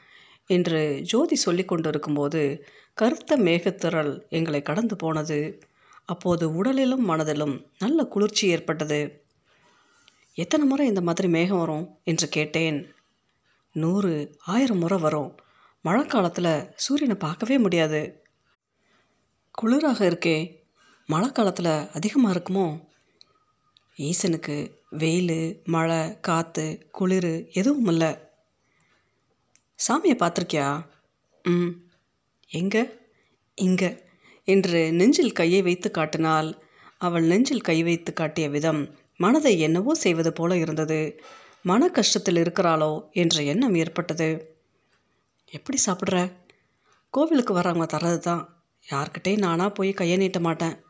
என்று 0.45 1.01
ஜோதி 1.01 1.35
சொல்லி 1.35 1.65
கொண்டிருக்கும்போது 1.65 2.65
கருத்த 2.93 3.37
மேகத்திரள் 3.37 4.13
எங்களை 4.29 4.61
கடந்து 4.61 4.95
போனது. 4.95 5.61
அப்போது 6.05 6.63
உடலிலும் 6.63 7.05
மனதிலும் 7.05 7.65
நல்ல 7.79 8.03
குளிர்ச்சி 8.03 8.47
ஏற்பட்டது. 8.47 9.23
எத்தனை 10.37 10.67
முறை 10.67 10.87
இந்த 10.87 11.01
மாதிரி 11.01 11.27
மேகம் 11.27 11.57
வரும் 11.57 11.99
என்று 12.03 12.29
கேட்டேன். 12.29 12.93
நூறு 13.71 14.37
ஆயிரம் 14.45 14.77
முறை 14.77 14.97
வரும். 14.99 15.35
மழை 15.81 16.05
காலத்தில் 16.05 16.69
சூரியனை 16.75 17.15
பார்க்கவே 17.15 17.57
முடியாது. 17.57 18.23
குளிராக 19.61 19.99
இருக்கே 20.05 20.57
மழை 21.05 21.31
காலத்தில் 21.31 21.89
அதிகமாக 21.93 22.39
இருக்குமோ? 22.39 22.83
ஈசனுக்கு 23.97 24.75
வெயில் 24.89 25.61
மழை 25.65 26.19
காற்று 26.19 26.87
குளிர் 26.91 27.49
எதுவும் 27.51 27.85
இல்லை. 27.85 28.17
சாமியை 29.87 30.15
பார்த்துருக்கியா? 30.19 30.85
ம். 31.43 31.71
எங்கே? 32.47 32.83
இங்கே. 33.55 34.03
என்று 34.43 34.91
நெஞ்சில் 34.91 35.31
கையை 35.31 35.61
வைத்து 35.61 35.91
காட்டினால் 35.91 36.63
அவள் 36.97 37.23
நெஞ்சில் 37.23 37.61
கை 37.61 37.83
வைத்து 37.83 38.13
காட்டிய 38.13 38.49
விதம் 38.49 38.95
மனதை 39.17 39.59
என்னவோ 39.59 39.93
செய்வது 39.93 40.33
போல 40.33 40.55
இருந்தது. 40.55 41.19
மன 41.61 41.87
கஷ்டத்தில் 41.87 42.41
இருக்கிறாளோ 42.41 43.11
என்ற 43.11 43.43
எண்ணம் 43.43 43.75
ஏற்பட்டது. 43.75 44.57
எப்படி 45.45 45.77
சாப்பிட்ற? 45.85 46.31
கோவிலுக்கு 47.09 47.53
வர்றவங்க 47.59 47.87
தர்றது 47.93 48.17
தான். 48.17 48.63
யார்கிட்டையும் 48.91 49.37
நானாக 49.37 49.69
போய் 49.69 49.91
கையை 49.93 50.17
நீட்ட 50.17 50.39
மாட்டேன். 50.39 50.83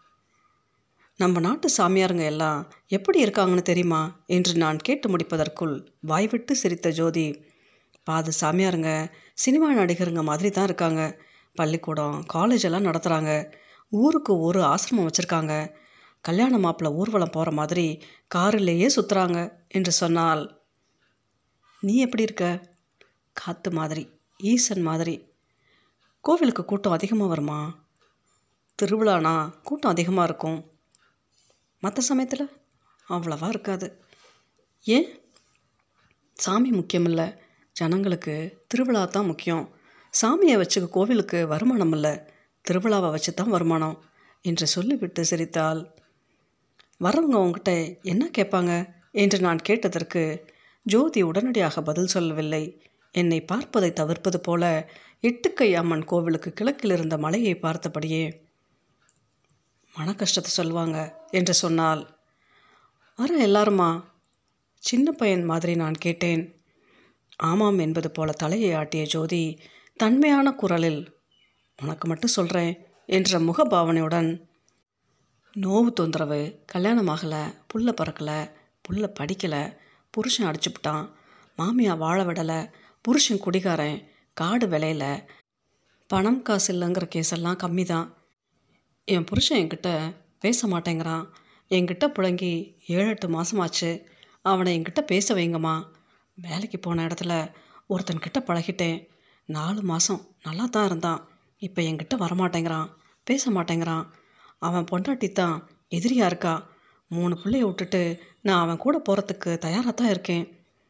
நம்ம 1.18 1.40
நாட்டு 1.40 1.70
சாமியாருங்க 1.78 2.24
எல்லாம் 2.26 2.72
எப்படி 2.88 3.24
இருக்காங்கன்னு 3.24 3.62
தெரியுமா? 3.62 4.24
என்று 4.28 4.54
நான் 4.56 4.78
கேட்டு 4.78 5.10
முடிப்பதற்குள் 5.10 5.88
வாய்விட்டு 6.02 6.56
சிரித்த 6.56 6.90
ஜோதி 6.90 7.46
பாது 8.04 8.32
சாமியாருங்க 8.42 9.12
சினிமா 9.34 9.74
நடிகருங்க 9.74 10.24
மாதிரி 10.24 10.50
தான் 10.50 10.64
இருக்காங்க. 10.64 11.20
பள்ளிக்கூடம் 11.56 12.26
காலேஜ் 12.34 12.64
எல்லாம் 12.64 12.86
நடத்துகிறாங்க 12.86 13.52
ஊருக்கு 13.90 14.40
ஒரு 14.40 14.62
ஆசிரமம் 14.62 15.08
வச்சுருக்காங்க. 15.08 15.76
கல்யாண 16.26 16.58
மாப்பிள்ளை 16.58 16.98
ஊர்வலம் 16.98 17.32
போகிற 17.32 17.52
மாதிரி 17.52 18.04
காரிலேயே 18.36 18.88
சுற்றுறாங்க 18.96 19.40
என்று 19.68 19.92
சொன்னால் 19.92 20.44
நீ 21.82 21.96
எப்படி 21.98 22.24
இருக்க? 22.24 22.46
காற்று 23.34 23.72
மாதிரி 23.72 24.04
ஈசன் 24.44 24.82
மாதிரி. 24.82 25.16
கோவிலுக்கு 26.22 26.66
கூட்டம் 26.66 26.92
அதிகமாக 26.92 27.30
வருமா? 27.30 27.60
திருவிழானா 28.80 29.34
கூட்டம் 29.64 29.92
அதிகமாக 29.92 30.28
இருக்கும். 30.28 30.72
மற்ற 31.80 32.02
சமயத்தில்? 32.02 32.46
அவ்வளவா 33.10 33.48
இருக்காது. 33.48 33.88
ஏன்? 34.86 35.08
சாமி 36.34 36.72
முக்கியமில்ல 36.72 37.22
ஜனங்களுக்கு 37.76 38.36
திருவிழா 38.68 39.06
தான் 39.06 39.26
முக்கியம். 39.26 39.66
சாமியை 40.14 40.56
வச்சுக்க 40.56 40.90
கோவிலுக்கு 40.90 41.48
வருமானம் 41.48 41.92
இல்லை. 41.92 42.14
திருவிழாவை 42.66 43.10
வச்சு 43.12 43.34
தான் 43.34 43.50
வருமானம். 43.50 43.98
என்று 44.42 44.68
சொல்லிவிட்டு 44.68 45.26
சிரித்தாள் 45.26 45.82
வரவங்க 47.02 47.36
உங்ககிட்ட 47.36 47.72
என்ன 48.02 48.30
கேட்பாங்க? 48.38 48.74
என்று 49.12 49.40
நான் 49.40 49.58
கேட்டதற்கு 49.58 50.24
ஜோதி 50.86 51.22
உடனடியாக 51.22 51.82
பதில் 51.82 52.08
சொல்லவில்லை. 52.08 52.64
என்னை 53.16 53.42
பார்ப்பதை 53.42 53.94
தவிர்ப்பது 53.94 54.40
போல 54.40 54.64
எட்டுக்கை 55.22 55.74
அம்மன் 55.74 56.06
கோவிலுக்கு 56.06 56.54
கிழக்கில் 56.54 56.92
இருந்த 56.92 57.18
மலையை 57.18 57.54
பார்த்தபடியே 57.56 58.24
மன 59.96 60.14
கஷ்டத்தை 60.14 60.52
சொல்லுவாங்க 60.52 60.98
என்று 61.32 61.54
சொன்னால் 61.54 62.02
வர 63.16 63.48
எல்லாருமா? 63.48 63.90
சின்ன 64.84 65.12
பையன் 65.12 65.44
மாதிரி 65.44 65.76
நான் 65.76 65.94
கேட்டேன். 65.94 66.44
ஆமாம் 67.36 67.80
என்பது 67.80 68.12
போல 68.12 68.32
தலையை 68.32 68.72
ஆட்டிய 68.76 69.04
ஜோதி 69.06 69.44
தன்மையான 69.98 70.52
குரலில் 70.52 71.02
உனக்கு 71.80 72.08
மட்டும் 72.08 72.36
சொல்கிறேன் 72.38 72.74
என்ற 73.10 73.40
முகபாவனையுடன் 73.40 74.30
நோவு 75.56 75.90
தொந்தரவு 75.94 76.40
கல்யாணம் 76.66 77.08
ஆகலை 77.08 77.42
புள்ள 77.70 77.90
பறக்கலை 77.92 78.40
புள்ள 78.86 79.04
படிக்கலை 79.20 79.62
புருஷன் 80.10 80.48
அடிச்சுப்புட்டான் 80.48 81.06
மாமியா 81.58 81.98
வாழ 81.98 82.24
விடலை 82.24 82.72
புருஷன் 83.02 83.40
குடிகாரன் 83.40 83.98
காடு 84.34 84.68
விளையில 84.68 85.04
பணம் 86.10 86.42
காசு 86.42 86.74
இல்லைங்கிற 86.74 87.08
கேஸெல்லாம் 87.16 87.62
கம்மி 87.64 87.86
தான் 87.86 88.08
என் 89.08 89.24
புருஷன் 89.24 89.58
என்கிட்ட 89.58 89.90
பேச 90.40 90.68
மாட்டேங்கிறான். 90.68 91.26
என்கிட்ட 91.70 92.06
புழங்கி 92.08 92.52
ஏழு 92.88 93.08
எட்டு 93.10 93.28
மாதமாச்சு 93.28 94.04
அவனை 94.42 94.76
என்கிட்ட 94.78 95.02
பேச 95.02 95.36
வைங்கம்மா. 95.36 95.76
வேலைக்கு 96.38 96.80
போன 96.80 97.08
இடத்துல 97.08 97.34
ஒருத்தன்கிட்ட 97.90 98.42
பழகிட்டேன். 98.48 99.08
நாலு 99.50 99.82
மாதம் 99.82 100.22
நல்லா 100.44 100.66
தான் 100.66 100.86
இருந்தான். 100.86 101.22
இப்போ 101.58 101.82
என்கிட்ட 101.82 102.16
வரமாட்டேங்கிறான். 102.18 102.88
பேச 103.24 103.52
மாட்டேங்கிறான். 103.52 104.06
அவன் 104.58 104.88
பொண்டாட்டி 104.92 105.32
தான் 105.32 105.56
எதிரியாக 105.88 106.30
இருக்கா? 106.32 106.54
மூணு 107.08 107.34
பிள்ளைய 107.44 107.66
விட்டுட்டு 107.66 108.02
நான் 108.42 108.64
அவன் 108.64 108.78
கூட 108.78 108.96
போகிறதுக்கு 109.08 109.58
தயாராக 109.58 109.92
தான் 109.92 110.10
இருக்கேன். 110.10 110.46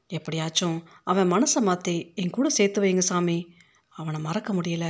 எப்படியாச்சும் 0.10 0.78
அவன் 1.04 1.32
மனசை 1.32 1.62
மாற்றி 1.62 2.14
என் 2.16 2.30
கூட 2.30 2.50
சேர்த்து 2.50 2.82
வைங்க 2.84 3.04
சாமி. 3.12 3.38
அவனை 3.90 4.20
மறக்க 4.22 4.54
முடியல. 4.54 4.86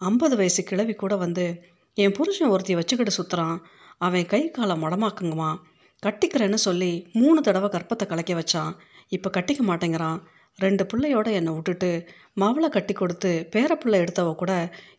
ஐம்பது 0.00 0.34
வயசு 0.36 0.62
கிழவி 0.62 0.94
கூட 0.94 1.16
வந்து 1.16 1.44
என் 1.94 2.12
புருஷன் 2.12 2.52
ஒருத்தியை 2.54 2.78
வச்சுக்கிட்டு 2.78 3.12
சுற்றுறான் 3.18 3.58
அவன் 3.98 4.26
கை 4.26 4.50
காலை 4.50 4.74
மடமாக்குங்கம்மா 4.82 5.50
கட்டிக்கிறேன்னு 6.02 6.58
சொல்லி 6.68 6.90
மூணு 7.12 7.40
தடவை 7.40 7.68
கற்பத்தை 7.74 8.06
கலைக்க 8.06 8.32
வச்சான். 8.34 8.72
இப்போ 9.08 9.30
கட்டிக்க 9.36 9.62
மாட்டேங்கிறான். 9.70 10.18
ரெண்டு 10.58 10.86
பிள்ளையோட 10.90 11.28
என்னை 11.32 11.52
விட்டுட்டு 11.52 11.90
மவளை 12.40 12.68
கட்டி 12.68 12.94
கொடுத்து 12.94 13.48
பேரப்பிள்ளை 13.52 13.98
எடுத்தவ 14.04 14.34
கூட 14.34 14.52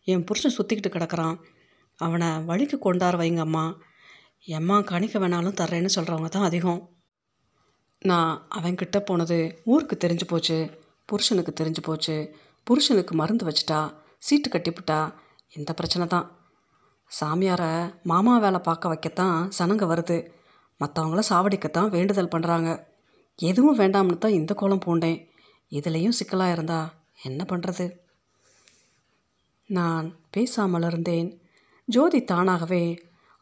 என் 0.04 0.24
புருஷன் 0.24 0.56
சுற்றிக்கிட்டு 0.58 0.90
கிடக்கிறான். 0.96 1.36
அவனை 1.98 2.28
வழிக்கு 2.48 2.76
கொண்டார 2.84 3.14
வைங்க 3.20 3.42
அம்மா. 3.46 3.64
எம்மா 4.46 4.76
கணிக்க 4.90 5.16
வேணாலும் 5.18 5.58
தர்றேன்னு 5.60 5.94
சொல்கிறவங்க 5.96 6.28
தான் 6.28 6.48
அதிகம். 6.48 6.82
நான் 8.02 8.32
அவன்கிட்ட 8.56 8.98
போனது 9.00 9.38
ஊருக்கு 9.72 9.96
தெரிஞ்சு 10.04 10.26
போச்சு 10.26 10.58
புருஷனுக்கு 11.08 11.52
தெரிஞ்சு 11.60 11.82
போச்சு. 11.82 12.16
புருஷனுக்கு 12.66 13.14
மருந்து 13.14 13.44
வச்சிட்டா 13.48 13.80
சீட்டு 14.26 14.48
கட்டிவிட்டா 14.50 14.98
இந்த 15.52 15.70
பிரச்சனை 15.72 16.06
தான். 16.06 16.26
சாமியாரை 17.10 17.72
மாமா 18.10 18.34
வேலை 18.38 18.60
பார்க்க 18.60 18.92
வைக்கத்தான் 18.92 19.36
சனங்க 19.58 19.84
வருது. 19.92 20.18
மற்றவங்கள 20.80 21.22
சாவடிக்கத்தான் 21.30 21.92
வேண்டுதல் 21.96 22.32
பண்ணுறாங்க 22.34 22.70
எதுவும் 23.38 23.78
வேண்டாம்னு 23.80 24.18
தான் 24.18 24.38
இந்த 24.40 24.52
கோலம் 24.54 24.84
பூண்டேன். 24.86 25.18
இதுலேயும் 25.72 26.16
சிக்கலாக 26.18 26.54
இருந்தா 26.56 26.80
என்ன 27.28 27.42
பண்ணுறது 27.50 27.86
நான் 29.70 30.06
பேசாமல் 30.30 30.86
இருந்தேன் 30.90 31.28
ஜோதி 31.88 32.24
தானாகவே 32.24 32.82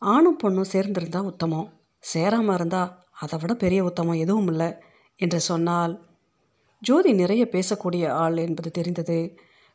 ஆணும் 0.02 0.38
பொண்ணும் 0.42 0.70
சேர்ந்திருந்தா 0.72 1.20
உத்தமம். 1.22 1.68
சேராமல் 1.98 2.54
இருந்தால் 2.54 2.92
அதை 3.20 3.38
விட 3.38 3.54
பெரிய 3.54 3.84
உத்தமம் 3.84 4.20
எதுவும் 4.24 4.46
இல்லை 4.46 4.68
என்று 5.16 5.40
சொன்னால் 5.40 5.94
ஜோதி 6.82 7.12
நிறைய 7.12 7.42
பேசக்கூடிய 7.52 8.04
ஆள் 8.14 8.36
என்பது 8.36 8.70
தெரிந்தது. 8.70 9.18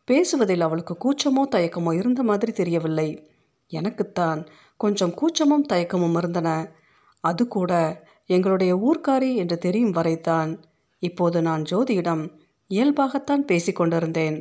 பேசுவதில் 0.07 0.61
அவளுக்கு 0.61 0.93
கூச்சமோ 0.95 1.43
தயக்கமோ 1.55 1.91
இருந்த 1.93 2.23
மாதிரி 2.23 2.51
தெரியவில்லை. 2.51 3.09
எனக்குத்தான் 3.71 4.39
கொஞ்சம் 4.77 5.13
கூச்சமும் 5.13 5.67
தயக்கமும் 5.69 6.17
இருந்தன. 6.17 6.49
அது 7.23 7.43
கூட 7.47 7.71
எங்களுடைய 8.25 8.71
ஊர்க்காரி 8.87 9.31
என்று 9.35 9.57
தெரியும் 9.57 9.91
வரைத்தான் 9.91 10.51
இப்போது 10.99 11.41
நான் 11.41 11.63
ஜோதியிடம் 11.71 12.23
இயல்பாகத்தான் 12.71 13.43
பேசிக்கொண்டிருந்தேன் 13.51 14.37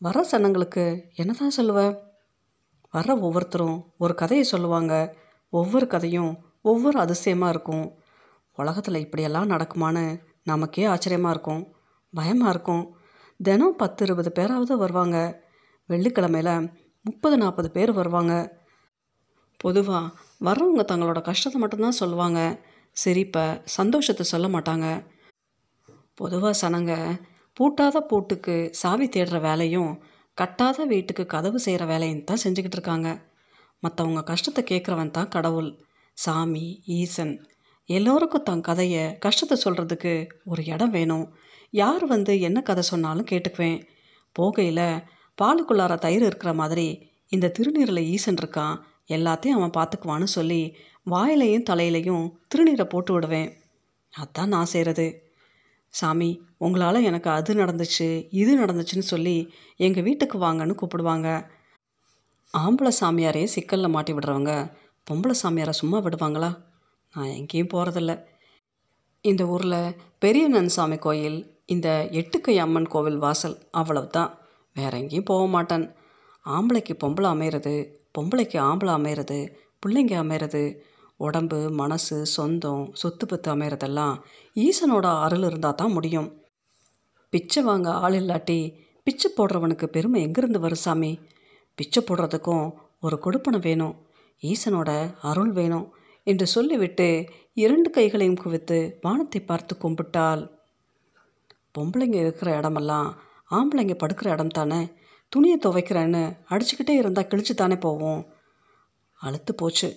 வர 0.00 0.24
சனங்களுக்கு 0.32 0.84
என்னதான் 1.14 1.56
சொல்லுவ? 1.56 1.80
வர்ற 2.94 3.20
ஒவ்வொருத்தரும் 3.20 3.94
ஒரு 3.98 4.14
கதையை 4.14 4.44
சொல்லுவாங்க. 4.44 5.16
ஒவ்வொரு 5.48 5.86
கதையும் 5.86 6.32
ஒவ்வொரு 6.62 6.98
அதிசயமாக 6.98 7.50
இருக்கும். 7.50 7.98
உலகத்தில் 8.54 8.94
இப்படியெல்லாம் 8.94 9.50
நடக்குமான்னு 9.50 10.20
நமக்கே 10.44 10.84
ஆச்சரியமாக 10.84 11.34
இருக்கும். 11.34 11.62
பயமாக 12.14 12.50
இருக்கும். 12.50 12.96
தினம் 13.42 13.76
பத்து 13.76 14.04
இருபது 14.04 14.32
பேராவது 14.32 14.76
வருவாங்க. 14.76 15.42
வெள்ளிக்கிழமையில் 15.88 16.70
முப்பது 17.02 17.36
நாற்பது 17.36 17.70
பேர் 17.70 17.92
வருவாங்க. 17.92 18.34
பொதுவாக 19.56 20.10
வர்றவங்க 20.44 20.82
தங்களோட 20.92 21.20
கஷ்டத்தை 21.20 21.60
மட்டும்தான் 21.60 22.00
சொல்லுவாங்க. 22.02 22.40
சிரிப்பை 22.96 23.60
சந்தோஷத்தை 23.64 24.26
சொல்ல 24.26 24.46
மாட்டாங்க. 24.48 24.86
பொதுவாக 26.14 26.54
சனங்க 26.62 26.92
பூட்டாத 27.56 27.96
பூட்டுக்கு 28.10 28.54
சாவி 28.70 29.08
தேடுற 29.08 29.40
வேலையும் 29.40 30.02
கட்டாத 30.40 30.84
வீட்டுக்கு 30.86 31.24
கதவு 31.26 31.58
செய்கிற 31.58 31.84
வேலையும் 31.84 32.24
தான் 32.24 32.42
செஞ்சுக்கிட்டு 32.44 32.76
இருக்காங்க. 32.78 33.08
மற்றவங்க 33.82 34.22
கஷ்டத்தை 34.22 34.62
கேட்குறவன் 34.70 35.14
தான் 35.16 35.32
கடவுள் 35.36 35.70
சாமி 36.18 36.66
ஈசன். 36.98 37.34
எல்லோருக்கும் 37.88 38.46
தன் 38.48 38.66
கதையை 38.68 39.04
கஷ்டத்தை 39.18 39.56
சொல்கிறதுக்கு 39.64 40.12
ஒரு 40.44 40.62
இடம் 40.64 40.90
வேணும். 40.90 41.26
யார் 41.72 42.04
வந்து 42.06 42.32
என்ன 42.40 42.58
கதை 42.60 42.82
சொன்னாலும் 42.82 43.30
கேட்டுக்குவேன். 43.30 43.80
போகையில் 44.36 45.02
பாலுக்குள்ளார 45.38 45.94
தயிர் 45.96 46.26
இருக்கிற 46.28 46.52
மாதிரி 46.54 46.86
இந்த 47.32 47.52
திருநீரில் 47.58 48.08
ஈசன் 48.14 48.40
இருக்கான் 48.42 48.76
எல்லாத்தையும் 49.08 49.58
அவன் 49.58 49.76
பார்த்துக்குவான்னு 49.78 50.28
சொல்லி 50.36 50.62
வாயிலையும் 51.06 51.66
தலையிலையும் 51.70 52.24
திருநீரை 52.54 52.86
போட்டு 52.88 53.12
விடுவேன். 53.14 53.50
அதான் 54.12 54.52
நான் 54.54 54.72
செய்கிறது 54.74 55.06
சாமி 55.94 56.30
உங்களால் 56.58 57.02
எனக்கு 57.02 57.30
அது 57.30 57.54
நடந்துச்சு 57.54 58.08
இது 58.30 58.52
நடந்துச்சுன்னு 58.58 59.10
சொல்லி 59.12 59.52
எங்கள் 59.76 60.02
வீட்டுக்கு 60.02 60.38
வாங்கன்னு 60.38 60.74
கூப்பிடுவாங்க. 60.82 61.28
ஆம்பளை 62.58 62.92
சாமியாரே 63.00 63.44
சிக்கலில் 63.44 63.88
மாட்டி 63.88 64.12
விடுறவங்க 64.12 64.52
பொம்பளை 65.10 65.34
சாமியாரை 65.42 65.70
சும்மா 65.70 65.98
விடுவாங்களா? 65.98 66.50
நான் 67.14 67.32
எங்கேயும் 67.38 67.72
போகிறதில்ல 67.74 68.12
இந்த 69.24 69.46
ஊரில் 69.46 69.94
பெரிய 70.18 70.44
நன்சாமி 70.48 70.98
கோயில் 70.98 71.38
இந்த 71.66 72.08
எட்டுக்கை 72.10 72.56
அம்மன் 72.56 72.88
கோவில் 72.88 73.18
வாசல் 73.18 73.56
அவ்வளவுதான். 73.70 74.30
வேற 74.74 74.92
எங்கேயும் 74.98 75.24
போக 75.24 75.46
மாட்டேன். 75.46 75.86
ஆம்பளைக்கு 76.44 76.94
பொம்பளை 77.04 77.28
அமையிறது 77.34 77.74
பொம்பளைக்கு 78.18 78.58
ஆம்பளை 78.68 78.92
அமையிறது 78.98 79.38
பிள்ளைங்க 79.82 80.14
அமையிறது 80.24 80.62
உடம்பு 81.26 81.58
மனசு 81.80 82.16
சொந்தம் 82.26 82.84
சொத்து 82.92 83.24
பத்து 83.26 83.48
அமைகிறதெல்லாம் 83.54 84.14
ஈசனோட 84.64 85.06
அருள் 85.24 85.46
இருந்தால் 85.46 85.74
தான் 85.74 85.92
முடியும். 85.92 86.28
பிச்சை 87.32 87.62
வாங்க 87.62 87.88
ஆள் 88.04 88.16
இல்லாட்டி 88.20 88.58
பிச்சை 89.06 89.28
போடுறவனுக்கு 89.36 89.86
பெருமை 89.86 90.20
எங்கேருந்து 90.26 90.60
வரும் 90.60 90.84
சாமி? 90.84 91.12
பிச்சை 91.78 92.00
போடுறதுக்கும் 92.02 92.66
ஒரு 93.00 93.16
கொடுப்பனை 93.24 93.60
வேணும். 93.60 93.94
ஈசனோட 94.42 94.90
அருள் 95.22 95.52
வேணும் 95.52 95.86
என்று 96.26 96.46
சொல்லிவிட்டு 96.46 97.08
இரண்டு 97.56 97.88
கைகளையும் 97.90 98.40
குவித்து 98.42 98.78
வானத்தை 99.02 99.40
பார்த்து 99.42 99.74
கும்பிட்டால் 99.76 100.42
பொம்பளைங்க 101.74 102.18
இருக்கிற 102.24 102.50
இடமெல்லாம் 102.58 103.08
ஆம்பளைங்க 103.50 103.94
படுக்கிற 104.02 104.28
இடம் 104.30 104.56
தானே? 104.58 104.80
துணியை 105.32 105.56
துவைக்கிறேன்னு 105.66 106.22
அடிச்சுக்கிட்டே 106.50 106.94
இருந்தால் 107.00 107.30
கிழிச்சு 107.30 107.54
தானே 107.54 107.76
போவோம். 107.76 108.22
அழுத்து 109.20 109.52
போச்சு. 109.54 109.88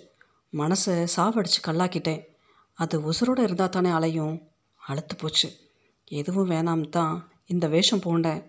மனசை 0.54 0.96
சாவடிச்சு 1.16 1.60
கல்லாக்கிட்டேன். 1.68 2.22
அது 2.74 3.12
உசுரோடு 3.12 3.40
இருந்தால் 3.40 3.70
தானே 3.70 3.90
அலையும். 3.90 4.36
அழுத்து 4.82 5.16
போச்சு. 5.16 5.50
எதுவும் 6.12 6.50
வேணாம் 6.50 6.90
தான் 6.90 7.32
இந்த 7.46 7.68
வேஷம் 7.68 8.04
பூண்டேன். 8.06 8.42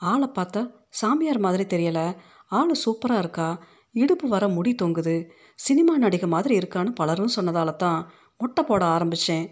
ஆளை 0.00 0.28
பார்த்தா 0.34 0.62
சாமியார் 0.88 1.38
மாதிரி 1.38 1.64
தெரியலை. 1.64 2.16
ஆள் 2.48 2.72
சூப்பராக 2.84 3.18
இருக்கா. 3.18 3.48
இடுப்பு 3.92 4.28
வர 4.28 4.48
முடி 4.48 4.74
தொங்குது. 4.82 5.28
சினிமா 5.54 5.98
நடிகை 5.98 6.28
மாதிரி 6.28 6.54
இருக்கான்னு 6.58 6.92
பலரும் 6.94 7.34
சொன்னதால 7.36 7.76
தான் 7.76 8.10
முட்டை 8.36 8.64
போட 8.64 8.84
ஆரம்பித்தேன் 8.84 9.46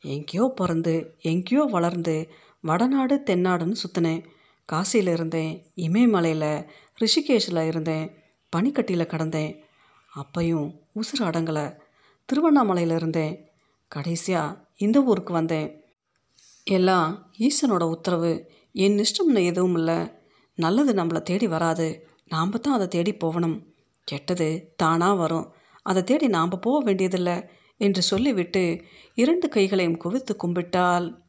எங்கேயோ 0.00 0.52
பிறந்து 0.54 1.16
எங்கேயோ 1.22 1.62
வளர்ந்து 1.62 2.16
வடநாடு 2.60 3.22
தென்னாடுன்னு 3.26 3.76
சுற்றினேன் 3.82 4.24
காசியில் 4.68 5.12
இருந்தேன் 5.12 5.52
இமயமலையில் 5.74 6.50
ரிஷிகேஷில் 7.00 7.66
இருந்தேன் 7.66 8.06
பனிக்கட்டியில் 8.56 9.12
கடந்தேன். 9.12 9.52
அப்பையும் 10.12 10.68
உசுறு 10.96 11.20
அடங்கலை. 11.20 11.78
திருவண்ணாமலையில் 12.24 12.96
இருந்தேன். 12.96 13.48
கடைசியாக 13.88 14.64
இந்த 14.76 15.02
ஊருக்கு 15.02 15.32
வந்தேன். 15.32 15.84
எல்லாம் 16.64 17.32
ஈசனோட 17.38 17.82
உத்தரவு. 17.82 18.50
என் 18.72 18.98
இஷ்டம்னு 18.98 19.44
எதுவும் 19.44 19.74
இல்லை. 19.74 20.12
நல்லது 20.54 20.92
நம்மளை 20.92 21.22
தேடி 21.22 21.46
வராது. 21.46 22.08
நாம் 22.28 22.50
தான் 22.50 22.74
அதை 22.74 22.88
தேடி 22.88 23.14
போகணும். 23.14 23.74
கெட்டது 24.04 24.72
தானாக 24.76 25.14
வரும். 25.14 25.54
அதை 25.82 26.04
தேடி 26.04 26.26
நாம் 26.26 26.48
போக 26.48 26.84
வேண்டியதில்லை 26.84 27.48
என்று 27.76 28.02
சொல்லிவிட்டு 28.02 28.82
இரண்டு 29.14 29.48
கைகளையும் 29.48 29.96
குவித்து 29.96 30.36
கும்பிட்டால் 30.36 31.24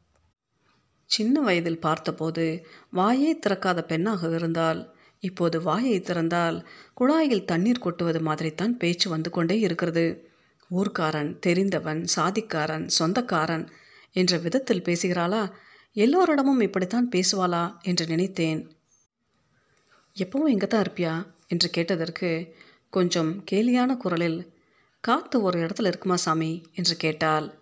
சின்ன 1.04 1.40
வயதில் 1.40 1.80
பார்த்தபோது 1.80 2.66
வாயே 2.92 3.38
திறக்காத 3.46 3.80
பெண்ணாக 3.80 4.34
இருந்தால் 4.34 4.97
இப்போது 5.20 5.62
வாயை 5.62 6.00
திறந்தால் 6.00 6.64
குழாயில் 7.00 7.44
தண்ணீர் 7.44 7.78
கொட்டுவது 7.78 8.20
மாதிரித்தான் 8.20 8.68
பேச்சு 8.68 9.10
வந்து 9.10 9.30
கொண்டே 9.30 9.60
இருக்கிறது. 9.60 10.30
ஊர்க்காரன் 10.70 11.38
தெரிந்தவன் 11.38 12.04
சாதிக்காரன் 12.16 12.86
சொந்தக்காரன் 12.86 13.70
என்ற 14.12 14.36
விதத்தில் 14.36 14.82
பேசுகிறாளா? 14.82 15.52
எல்லோரிடமும் 15.92 16.60
இப்படித்தான் 16.60 17.08
பேசுவாளா 17.08 17.80
என்று 17.82 18.06
நினைத்தேன். 18.06 18.70
எப்பவும் 20.14 20.48
எங்கே 20.48 20.66
தான் 20.66 20.82
இருப்பியா? 20.82 21.26
என்று 21.46 21.70
கேட்டதற்கு 21.70 22.54
கொஞ்சம் 22.90 23.44
கேலியான 23.44 23.96
குரலில் 23.96 24.52
காற்று 25.00 25.42
ஒரு 25.42 25.58
இடத்துல 25.58 25.86
இருக்குமா 25.86 26.16
சாமி? 26.16 26.66
என்று 26.74 26.96
கேட்டால் 26.96 27.60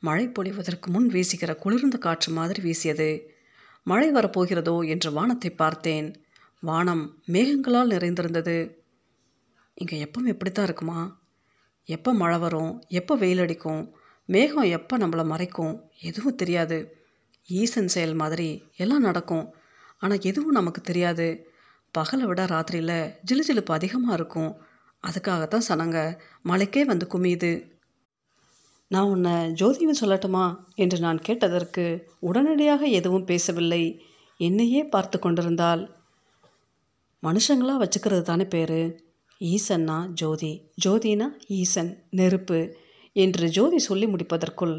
மழை 0.00 0.28
பொழிவதற்கு 0.28 0.86
முன் 0.86 1.06
வீசுகிற 1.06 1.54
குளிர்ந்த 1.54 1.98
காற்று 1.98 2.32
மாதிரி 2.32 2.60
வீசியது. 2.62 3.30
மழை 3.84 4.12
வரப்போகிறதோ? 4.12 4.88
என்று 4.88 5.12
வானத்தை 5.12 5.50
பார்த்தேன். 5.50 6.23
வானம் 6.64 7.04
மேகங்களால் 7.26 7.92
நிறைந்திருந்தது. 7.92 8.56
இங்கே 9.74 9.96
எப்பவும் 10.04 10.26
இப்படி 10.26 10.50
தான் 10.50 10.64
இருக்குமா? 10.64 11.00
எப்போ 11.88 12.12
மழை 12.12 12.38
வரும்? 12.38 12.82
எப்போ 12.88 13.14
வெயில் 13.16 13.38
அடிக்கும்? 13.38 13.82
மேகம் 14.28 14.68
எப்போ 14.70 14.98
நம்மளை 14.98 15.24
மறைக்கும்? 15.24 15.74
எதுவும் 16.00 16.34
தெரியாது. 16.34 16.78
ஈசன் 17.48 17.88
செயல் 17.88 18.14
மாதிரி 18.14 18.48
எல்லாம் 18.76 19.00
நடக்கும். 19.00 19.54
ஆனால் 19.98 20.20
எதுவும் 20.20 20.56
நமக்கு 20.58 20.80
தெரியாது. 20.80 21.26
பகலை 21.94 22.22
விட 22.22 22.44
ராத்திரியில் 22.44 22.96
ஜிலுஜிலுப்பு 23.26 23.72
அதிகமாக 23.72 24.14
இருக்கும். 24.14 24.52
அதுக்காகத்தான் 25.04 25.66
சனங்க 25.68 25.98
மலைக்கே 26.48 26.84
வந்து 26.84 27.06
குமியுது. 27.14 27.52
நான் 28.90 29.04
உன்னை 29.04 29.34
ஜோதியும் 29.52 30.00
சொல்லட்டுமா? 30.00 30.46
என்று 30.74 30.98
நான் 30.98 31.18
கேட்டதற்கு 31.18 31.84
உடனடியாக 32.20 32.86
எதுவும் 32.86 33.24
பேசவில்லை. 33.24 33.84
என்னையே 34.40 34.84
பார்த்து 34.84 35.18
கொண்டிருந்தாள். 35.18 35.82
மனுஷங்களாக 37.24 37.82
வச்சுக்கிறது 37.82 38.22
தானே 38.22 38.44
பேர்? 38.44 38.78
ஈசன்னா 39.40 39.96
ஜோதி 40.12 40.50
ஜோதினா 40.84 41.26
ஈசன் 41.48 41.90
நெருப்பு 42.10 42.58
என்று 43.16 43.48
ஜோதி 43.48 43.78
சொல்லி 43.78 44.06
முடிப்பதற்குள் 44.06 44.74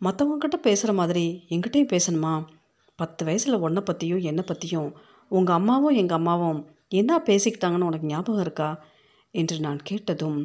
மற்றவங்கக்கிட்ட 0.00 0.56
பேசுகிற 0.62 0.92
மாதிரி 0.92 1.24
எங்கிட்டையும் 1.50 1.92
பேசணுமா? 1.94 2.34
பத்து 2.98 3.24
வயசில் 3.24 3.58
ஒன்றை 3.58 3.82
பற்றியும் 3.84 4.18
என்னை 4.18 4.44
பற்றியும் 4.46 4.90
உங்கள் 5.30 5.54
அம்மாவும் 5.54 5.96
எங்கள் 5.96 6.16
அம்மாவும் 6.16 6.60
என்ன 6.88 7.18
பேசிக்கிட்டாங்கன்னு 7.26 7.88
உனக்கு 7.90 8.06
ஞாபகம் 8.06 8.40
இருக்கா? 8.40 8.70
என்று 9.34 9.60
நான் 9.60 9.80
கேட்டதும் 9.82 10.38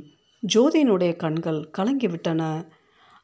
ஜோதியினுடைய 0.43 1.15
கண்கள் 1.15 1.69
கலங்கி 1.69 2.07
விட்டன. 2.07 2.41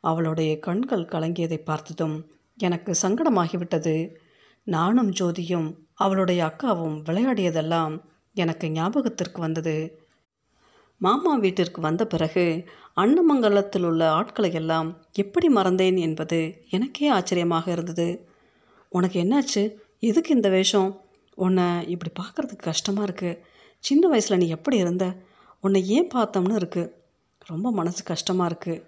அவளுடைய 0.01 0.59
கண்கள் 0.59 1.05
கலங்கியதை 1.05 1.57
பார்த்ததும் 1.63 2.15
எனக்கு 2.57 2.91
சங்கடமாகிவிட்டது 3.01 3.95
நானும் 4.67 5.11
ஜோதியும் 5.11 5.67
அவளுடைய 5.93 6.39
அக்காவும் 6.49 6.97
விளையாடியதெல்லாம் 7.07 7.93
எனக்கு 8.35 8.67
ஞாபகத்திற்கு 8.67 9.41
வந்தது. 9.41 9.75
மாமா 11.01 11.33
வீட்டிற்கு 11.35 11.81
வந்த 11.81 12.03
பிறகு 12.05 12.45
அன்னமங்கலத்தில் 12.97 13.83
உள்ள 13.83 14.11
ஆட்களை 14.11 14.53
எல்லாம் 14.53 14.89
எப்படி 15.13 15.47
மறந்தேன் 15.49 15.97
என்பது 15.97 16.39
எனக்கே 16.69 17.07
ஆச்சரியமாக 17.07 17.71
இருந்தது. 17.71 18.07
உனக்கு 18.91 19.17
என்னாச்சு? 19.23 19.63
எதுக்கு 19.99 20.35
இந்த 20.35 20.49
வேஷம்? 20.49 20.89
உன்னை 21.37 21.67
இப்படி 21.87 22.11
பார்க்குறதுக்கு 22.21 22.69
கஷ்டமாக 22.71 23.07
இருக்குது 23.07 23.39
சின்ன 23.83 24.07
வயசில் 24.07 24.37
நீ 24.37 24.47
எப்படி 24.47 24.77
இருந்த? 24.77 25.05
உன்னை 25.63 25.81
ஏன் 25.87 26.11
பார்த்தோம்னு 26.13 26.59
இருக்குது 26.61 26.91
ரொம்ப 27.41 27.71
மனசு 27.71 28.01
கஷ்டமாக 28.03 28.49
இருக்குது 28.49 28.83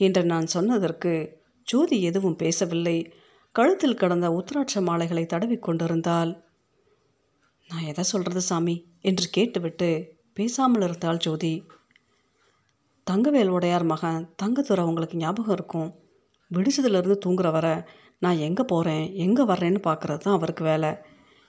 என்று 0.00 0.22
நான் 0.24 0.46
சொன்னதற்கு 0.46 1.12
ஜோதி 1.68 1.96
எதுவும் 2.02 2.36
பேசவில்லை. 2.36 2.98
கழுத்தில் 3.54 3.94
கடந்த 3.94 4.28
உத்திராட்ச 4.30 4.80
மாலைகளை 4.80 5.26
தடவி 5.26 5.58
கொண்டிருந்தாள். 5.58 6.44
நான் 7.68 7.82
எதை 7.82 8.04
சொல்கிறது 8.04 8.40
சாமி? 8.40 8.86
என்று 9.00 9.30
கேட்டுவிட்டு 9.30 10.18
பேசாமல் 10.32 10.82
இருந்தாள் 10.82 11.16
ஜோதி. 11.16 11.66
தங்கவேல் 13.10 13.48
உடையார் 13.48 13.82
மகன் 13.82 14.34
தங்கத்துறை 14.42 14.80
உங்களுக்கு 14.80 15.16
ஞாபகம் 15.16 15.54
இருக்கும். 15.54 15.94
விடிச்சதுலேருந்து 16.50 17.18
தூங்குற 17.26 17.50
வர 17.50 17.88
நான் 18.18 18.36
எங்கே 18.36 18.62
போகிறேன் 18.62 19.14
எங்கே 19.14 19.42
வர்றேன்னு 19.42 19.80
பார்க்குறது 19.82 20.18
தான் 20.18 20.34
அவருக்கு 20.34 20.64
வேலை. 20.64 20.94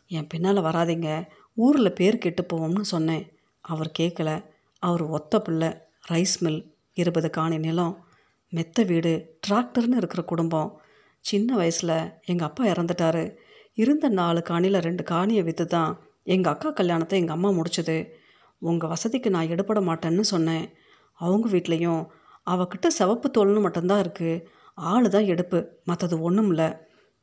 என் 0.08 0.28
பின்னால் 0.28 0.58
வராதீங்க 0.58 1.28
ஊரில் 1.54 1.94
பேர் 1.94 2.18
கெட்டு 2.18 2.46
போவோம்னு 2.54 2.82
சொன்னேன். 2.82 3.32
அவர் 3.62 3.92
கேட்கல 4.00 4.44
அவர் 4.80 5.02
ஒத்த 5.02 5.40
பிள்ளை 5.40 5.70
ரைஸ் 6.12 6.38
மில் 6.40 6.74
இருபது 6.94 7.30
காணி 7.30 7.58
நிலம் 7.58 8.06
மெத்த 8.50 8.84
வீடு 8.84 9.40
டிராக்டர்னு 9.48 9.96
இருக்கிற 9.96 10.24
குடும்பம். 10.24 10.81
சின்ன 11.22 11.56
வயசில் 11.56 12.12
எங்கள் 12.26 12.48
அப்பா 12.48 12.66
இறந்துட்டாரு. 12.66 13.38
இருந்த 13.74 14.10
நாலு 14.10 14.44
காணியில் 14.50 14.80
ரெண்டு 14.80 15.04
காணியை 15.04 15.44
விற்று 15.44 15.66
தான் 15.66 16.00
எங்கள் 16.24 16.54
அக்கா 16.54 16.70
கல்யாணத்தை 16.70 17.20
எங்கள் 17.20 17.36
அம்மா 17.36 17.50
முடிச்சது. 17.50 18.14
உங்கள் 18.58 18.90
வசதிக்கு 18.90 19.30
நான் 19.30 19.48
எடுபட 19.48 19.82
மாட்டேன்னு 19.82 20.20
சொன்னேன். 20.20 20.74
அவங்க 21.14 21.50
வீட்லேயும் 21.50 22.10
அவகிட்ட 22.46 22.88
சிவப்பு 22.88 23.32
தோல்னு 23.38 23.60
மட்டும்தான் 23.60 24.08
இருக்குது 24.08 24.44
ஆள் 24.74 25.10
தான் 25.10 25.26
எடுப்பு 25.26 25.82
மற்றது 25.84 26.22
ஒன்றும் 26.22 26.50
இல்லை 26.50 26.70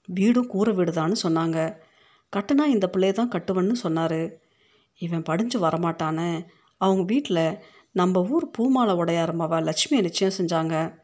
வீடும் 0.05 0.47
கூரை 0.47 0.75
வீடுதான்னு 0.75 1.17
சொன்னாங்க. 1.23 1.79
கட்டுனா 2.37 2.65
இந்த 2.65 2.91
பிள்ளைய 2.97 3.13
தான் 3.13 3.29
கட்டுவேன்னு 3.29 3.73
சொன்னார். 3.73 4.41
இவன் 4.95 5.23
படிஞ்சு 5.23 5.59
வரமாட்டானே. 5.67 6.47
அவங்க 6.77 7.03
வீட்டில் 7.03 7.59
நம்ம 7.93 8.21
ஊர் 8.21 8.51
பூமாலை 8.51 8.95
உடையார் 8.95 9.35
லட்சுமியை 9.37 10.01
நிச்சயம் 10.01 10.37
செஞ்சாங்க. 10.39 10.95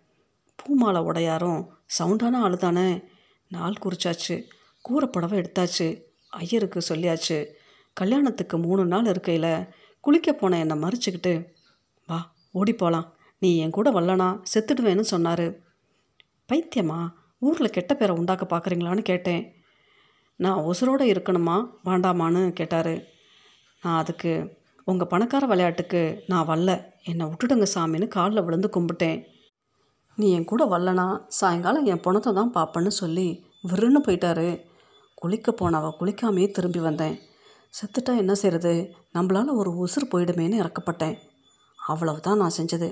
பூமாலை 0.57 1.01
உடையாரும் 1.01 1.74
சவுண்டான 1.99 2.33
ஆளு 2.33 2.57
தானே. 2.57 3.03
நாள் 3.49 3.73
குறிச்சாச்சு. 3.83 4.45
கூரை 4.81 5.09
புடவை 5.09 5.39
எடுத்தாச்சு. 5.39 6.03
ஐயருக்கு 6.29 6.81
சொல்லியாச்சு. 6.89 7.47
கல்யாணத்துக்கு 7.93 8.59
மூணு 8.59 8.87
நாள் 8.87 9.05
இருக்கையில் 9.05 9.67
குளிக்க 10.01 10.33
போன 10.33 10.59
என்னை 10.59 10.79
மறிச்சுக்கிட்டு 10.79 11.45
வா 12.07 12.35
ஓடி 12.51 12.73
போகலாம் 12.73 13.17
நீ 13.39 13.59
என் 13.59 13.71
கூட 13.71 13.91
வரலனா 13.91 14.43
செத்துடுவேன்னு 14.55 15.01
சொன்னார். 15.01 15.55
பைத்தியமா? 16.53 17.11
ஊரில் 17.39 17.71
கெட்ட 17.71 17.95
பேரை 17.95 18.17
உண்டாக்க 18.17 18.57
பார்க்குறீங்களான்னு 18.57 19.03
கேட்டேன். 19.03 19.55
நான் 20.37 20.59
உசுரோடு 20.59 21.03
இருக்கணுமா? 21.03 21.67
வேண்டாமான்னு 21.85 22.51
கேட்டார். 22.51 23.03
நான் 23.83 23.99
அதுக்கு 23.99 24.57
உங்கள் 24.85 25.07
பணக்கார 25.07 25.47
விளையாட்டுக்கு 25.47 26.25
நான் 26.27 26.49
வரல. 26.49 26.85
என்னை 27.05 27.27
விட்டுடுங்க 27.27 27.67
சாமின்னு 27.75 28.09
காலில் 28.09 28.43
விழுந்து 28.43 28.71
கும்பிட்டேன். 28.77 29.25
நீ 30.19 30.27
என் 30.37 30.51
கூட 30.51 30.63
வரலனா 30.65 31.07
சாயங்காலம் 31.39 31.87
என் 31.93 32.03
பணத்தை 32.07 32.31
தான் 32.33 32.53
பார்ப்பேன்னு 32.57 32.93
சொல்லி 33.03 33.29
விருன்னு 33.71 34.01
போயிட்டாரு. 34.07 34.49
குளிக்க 35.15 35.51
போனவ 35.53 35.87
குளிக்காமையே 36.01 36.49
திரும்பி 36.51 36.79
வந்தேன். 36.79 37.17
செத்துட்டா 37.75 38.13
என்ன 38.23 38.33
செய்கிறது 38.35 38.73
நம்மளால் 39.17 39.59
ஒரு 39.61 39.71
உசுறு 39.85 40.07
போயிடுமேன்னு 40.13 40.61
இறக்கப்பட்டேன். 40.63 41.17
அவ்வளவுதான் 41.79 42.41
நான் 42.43 42.57
செஞ்சது. 42.59 42.89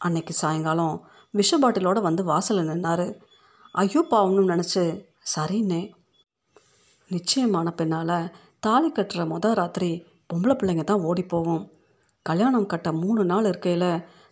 அன்னைக்கு 0.00 0.32
சாயங்காலம் 0.32 0.96
விஷ 1.34 1.58
பாட்டிலோட 1.62 1.98
வந்து 2.08 2.22
வாசலில் 2.24 2.70
நின்னார். 2.70 3.06
ஐயோ 3.74 4.02
பாவம்னு 4.10 4.50
நினச்சி 4.52 4.82
சரின்னே. 5.34 5.82
நிச்சயமான 7.10 7.70
பின்னால் 7.70 8.18
தாலி 8.60 8.88
கட்டுற 8.90 9.22
மொதல் 9.32 9.58
ராத்திரி 9.60 9.90
பொம்பளை 10.30 10.54
பிள்ளைங்க 10.60 10.84
தான் 10.84 11.04
ஓடி 11.08 11.22
போவோம். 11.22 11.64
கல்யாணம் 12.26 12.70
கட்ட 12.72 12.88
மூணு 13.02 13.22
நாள் 13.24 13.48
இருக்கையில் 13.50 13.90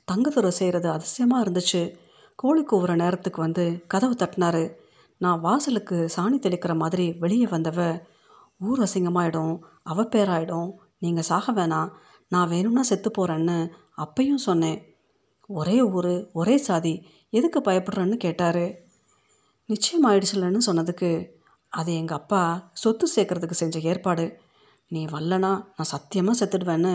தங்கத்துறை 0.09 0.51
செய்கிறது 0.61 0.88
அதிசயமாக 0.90 1.44
இருந்துச்சு. 1.44 1.83
கோழி 2.35 2.62
கூவுற 2.62 2.94
நேரத்துக்கு 2.94 3.40
வந்து 3.40 3.64
கதவு 3.87 4.14
தட்டினாரு. 4.14 4.64
நான் 5.20 5.40
வாசலுக்கு 5.40 5.97
சாணி 6.16 6.38
தெளிக்கிற 6.38 6.73
மாதிரி 6.77 7.07
வெளியே 7.12 7.47
வந்தவ 7.47 7.81
ஊர் 8.59 8.81
அசிங்கமாயிடும் 8.81 9.55
அவ 9.83 10.03
பேராயிடும் 10.03 10.70
நீங்கள் 10.99 11.29
சாக 11.31 11.53
வேணாம் 11.53 11.92
நான் 12.29 12.49
வேணும்னா 12.49 12.83
செத்து 12.83 13.11
போகிறேன்னு 13.11 13.57
அப்பையும் 13.97 14.44
சொன்னேன். 14.49 14.79
ஒரே 15.51 15.77
ஊர் 15.83 16.14
ஒரே 16.33 16.57
சாதி 16.59 16.94
எதுக்கு 17.31 17.61
பயப்படுறேன்னு 17.61 18.16
கேட்டார். 18.16 18.64
நிச்சயம் 19.68 20.07
ஆயிடுச்சுலன்னு 20.11 20.61
சொன்னதுக்கு 20.66 21.11
அது 21.73 21.90
எங்கள் 21.94 22.16
அப்பா 22.16 22.70
சொத்து 22.73 23.07
சேர்க்கறதுக்கு 23.14 23.57
செஞ்ச 23.62 23.79
ஏற்பாடு. 23.90 24.25
நீ 24.88 25.05
வரலனா 25.05 25.53
நான் 25.77 25.92
சத்தியமாக 25.92 26.38
செத்துடுவேன்னு 26.40 26.92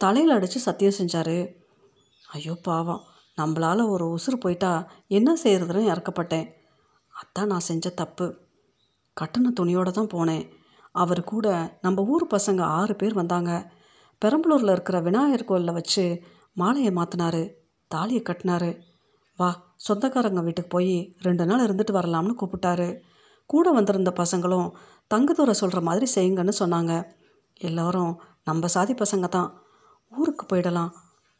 தலையில் 0.00 0.30
அடித்து 0.30 0.60
சத்தியம் 0.60 0.98
செஞ்சார். 0.98 1.36
ஐயோ 2.28 2.54
பாவம். 2.62 3.02
நம்மளால் 3.40 3.88
ஒரு 3.88 4.06
உசுறு 4.14 4.36
போயிட்டா 4.40 4.72
என்ன 5.08 5.36
செய்கிறதுன்னு 5.42 5.90
இறக்கப்பட்டேன். 5.92 6.46
அதான் 7.14 7.46
நான் 7.46 7.68
செஞ்ச 7.68 7.90
தப்பு. 7.90 8.26
கட்டின 9.16 9.52
துணியோடு 9.60 9.90
தான் 9.90 10.12
போனேன். 10.14 10.44
அவர் 10.94 11.24
கூட 11.24 11.46
நம்ம 11.80 12.02
ஊர் 12.02 12.26
பசங்க 12.26 12.60
ஆறு 12.60 12.96
பேர் 12.96 13.14
வந்தாங்க. 13.14 13.72
பெரம்பலூரில் 14.22 14.70
இருக்கிற 14.70 15.00
விநாயகர் 15.00 15.44
கோயிலில் 15.44 15.72
வச்சு 15.72 16.04
மாலையை 16.52 16.92
மாற்றினாரு 16.92 17.42
தாலியை 17.90 18.22
கட்டினாரு. 18.22 18.70
வா 19.36 19.50
சொந்தக்காரங்க 19.76 20.40
வீட்டுக்கு 20.40 20.70
போய் 20.70 20.94
ரெண்டு 21.18 21.44
நாள் 21.46 21.64
இருந்துட்டு 21.66 21.92
வரலாம்னு 21.92 22.34
கூப்பிட்டாரு. 22.40 22.88
கூட 23.46 23.70
வந்திருந்த 23.70 24.10
பசங்களும் 24.16 24.68
தங்கதூரை 25.14 25.50
சொல்கிற 25.50 25.80
மாதிரி 25.80 26.06
செய்யுங்கன்னு 26.14 26.52
சொன்னாங்க. 26.58 26.92
எல்லோரும் 27.60 28.12
நம்ம 28.44 28.66
சாதி 28.66 28.94
பசங்க 28.94 29.28
தான். 29.28 29.48
ஊருக்கு 30.12 30.44
போயிடலாம். 30.46 30.90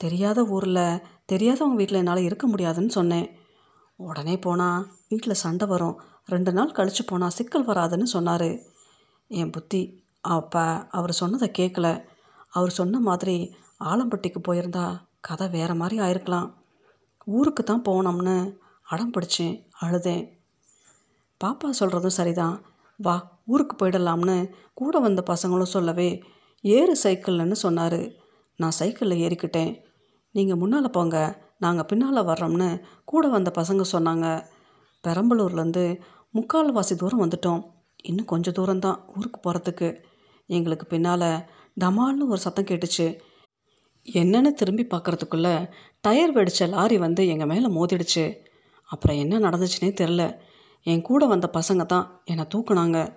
தெரியாத 0.02 0.40
ஊரில் 0.54 1.00
தெரியாதவங்க 1.32 1.78
வீட்டில் 1.80 2.00
என்னால் 2.00 2.26
இருக்க 2.28 2.46
முடியாதுன்னு 2.46 2.92
சொன்னேன். 2.98 3.26
உடனே 4.08 4.34
போனால் 4.46 4.86
வீட்டில் 5.10 5.42
சண்டை 5.44 5.66
வரும். 5.72 5.96
ரெண்டு 6.32 6.52
நாள் 6.52 6.76
கழித்து 6.76 7.02
போனால் 7.04 7.36
சிக்கல் 7.38 7.68
வராதுன்னு 7.70 8.06
சொன்னார். 8.14 8.50
என் 9.30 9.52
புத்தி 9.56 9.82
அப்போ 10.36 10.64
அவர் 10.98 11.12
சொன்னதை 11.20 11.48
கேட்கல 11.58 11.88
அவர் 12.58 12.72
சொன்ன 12.78 13.00
மாதிரி 13.08 13.36
ஆலம்பட்டிக்கு 13.90 14.40
போயிருந்தா 14.48 14.86
கதை 15.28 15.46
வேறு 15.56 15.74
மாதிரி 15.74 15.96
ஆயிருக்கலாம். 16.06 16.48
ஊருக்கு 17.36 17.62
தான் 17.62 17.86
போனோம்னு 17.88 18.36
அடம் 18.92 19.12
பிடிச்சேன் 19.14 19.54
அழுதேன். 19.84 20.24
பாப்பா 21.40 21.68
சொல்கிறதும் 21.80 22.18
சரிதான். 22.18 22.56
வா 22.98 23.14
ஊருக்கு 23.52 23.74
போயிடலாம்னு 23.76 24.38
கூட 24.80 24.98
வந்த 24.98 25.20
பசங்களும் 25.30 25.74
சொல்லவே 25.76 26.10
ஏறு 26.64 26.94
சைக்கிள்னு 27.02 27.58
சொன்னார். 27.66 28.00
நான் 28.58 28.78
சைக்கிளில் 28.78 29.22
ஏறிக்கிட்டேன். 29.26 29.72
நீங்கள் 30.30 30.56
முன்னால் 30.56 30.90
போங்க 30.90 31.48
நாங்கள் 31.58 31.84
பின்னால் 31.84 32.26
வர்றோம்னு 32.26 32.82
கூட 33.04 33.28
வந்த 33.28 33.52
பசங்க 33.54 33.84
சொன்னாங்க. 33.92 34.46
பெரம்பலூர்லேருந்து 35.04 36.00
முக்கால்வாசி 36.34 36.94
தூரம் 36.96 37.22
வந்துட்டோம். 37.22 37.62
இன்னும் 38.02 38.24
கொஞ்சம் 38.24 38.54
தூரம்தான் 38.54 38.98
ஊருக்கு 39.16 39.38
போகிறதுக்கு 39.40 40.04
எங்களுக்கு 40.46 40.86
பின்னால் 40.86 41.46
டமால்னு 41.80 42.26
ஒரு 42.26 42.38
சத்தம் 42.38 42.64
கேட்டுச்சு. 42.64 43.18
என்னென்னு 44.12 44.52
திரும்பி 44.52 44.84
பார்க்குறதுக்குள்ளே 44.84 45.70
டயர் 46.00 46.32
வெடித்த 46.32 46.66
லாரி 46.66 46.98
வந்து 46.98 47.28
எங்கள் 47.28 47.46
மேலே 47.46 47.66
மோதிடுச்சு. 47.66 48.36
அப்புறம் 48.84 49.16
என்ன 49.16 49.38
நடந்துச்சுனே 49.38 49.90
தெரில 50.00 50.40
என் 50.82 51.02
கூட 51.02 51.26
வந்த 51.26 51.50
பசங்க 51.52 51.86
தான் 51.86 52.20
என்னை 52.24 52.46
தூக்குனாங்க. 52.54 53.16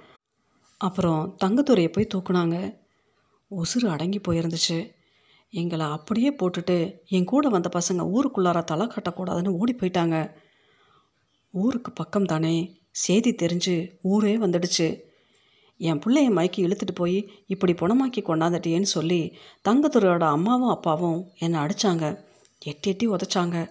அப்புறம் 0.77 1.37
தங்கத்துறையை 1.43 1.91
போய் 1.91 2.11
தூக்குனாங்க. 2.13 2.77
உசுறு 3.51 3.87
அடங்கி 3.87 4.21
போயிருந்துச்சு. 4.27 4.93
எங்களை 5.53 5.85
அப்படியே 5.85 6.29
போட்டுட்டு 6.33 6.97
என் 7.07 7.25
கூட 7.25 7.49
வந்த 7.49 7.69
பசங்க 7.75 8.03
ஊருக்குள்ளார 8.15 8.63
தலை 8.63 8.87
கட்டக்கூடாதுன்னு 8.87 9.47
ஓடி 9.47 9.73
போயிட்டாங்க. 9.73 10.35
ஊருக்கு 11.51 11.91
பக்கம் 11.91 12.25
தானே 12.25 12.81
செய்தி 12.91 13.31
தெரிஞ்சு 13.31 13.75
ஊரே 14.01 14.37
வந்துடுச்சு. 14.37 14.99
என் 15.77 15.99
பிள்ளைய 15.99 16.29
மயக்கி 16.37 16.57
இழுத்துட்டு 16.57 16.95
போய் 16.95 17.31
இப்படி 17.47 17.73
புணமாக்கி 17.73 18.19
கொண்டாந்துட்டியேன்னு 18.19 18.93
சொல்லி 18.95 19.37
தங்கத்துறையோட 19.69 20.23
அம்மாவும் 20.23 20.69
அப்பாவும் 20.69 21.29
என்னை 21.37 21.59
அடித்தாங்க 21.59 22.25
எட்டி 22.59 22.89
எட்டி 22.89 23.07
உதைச்சாங்க. 23.07 23.69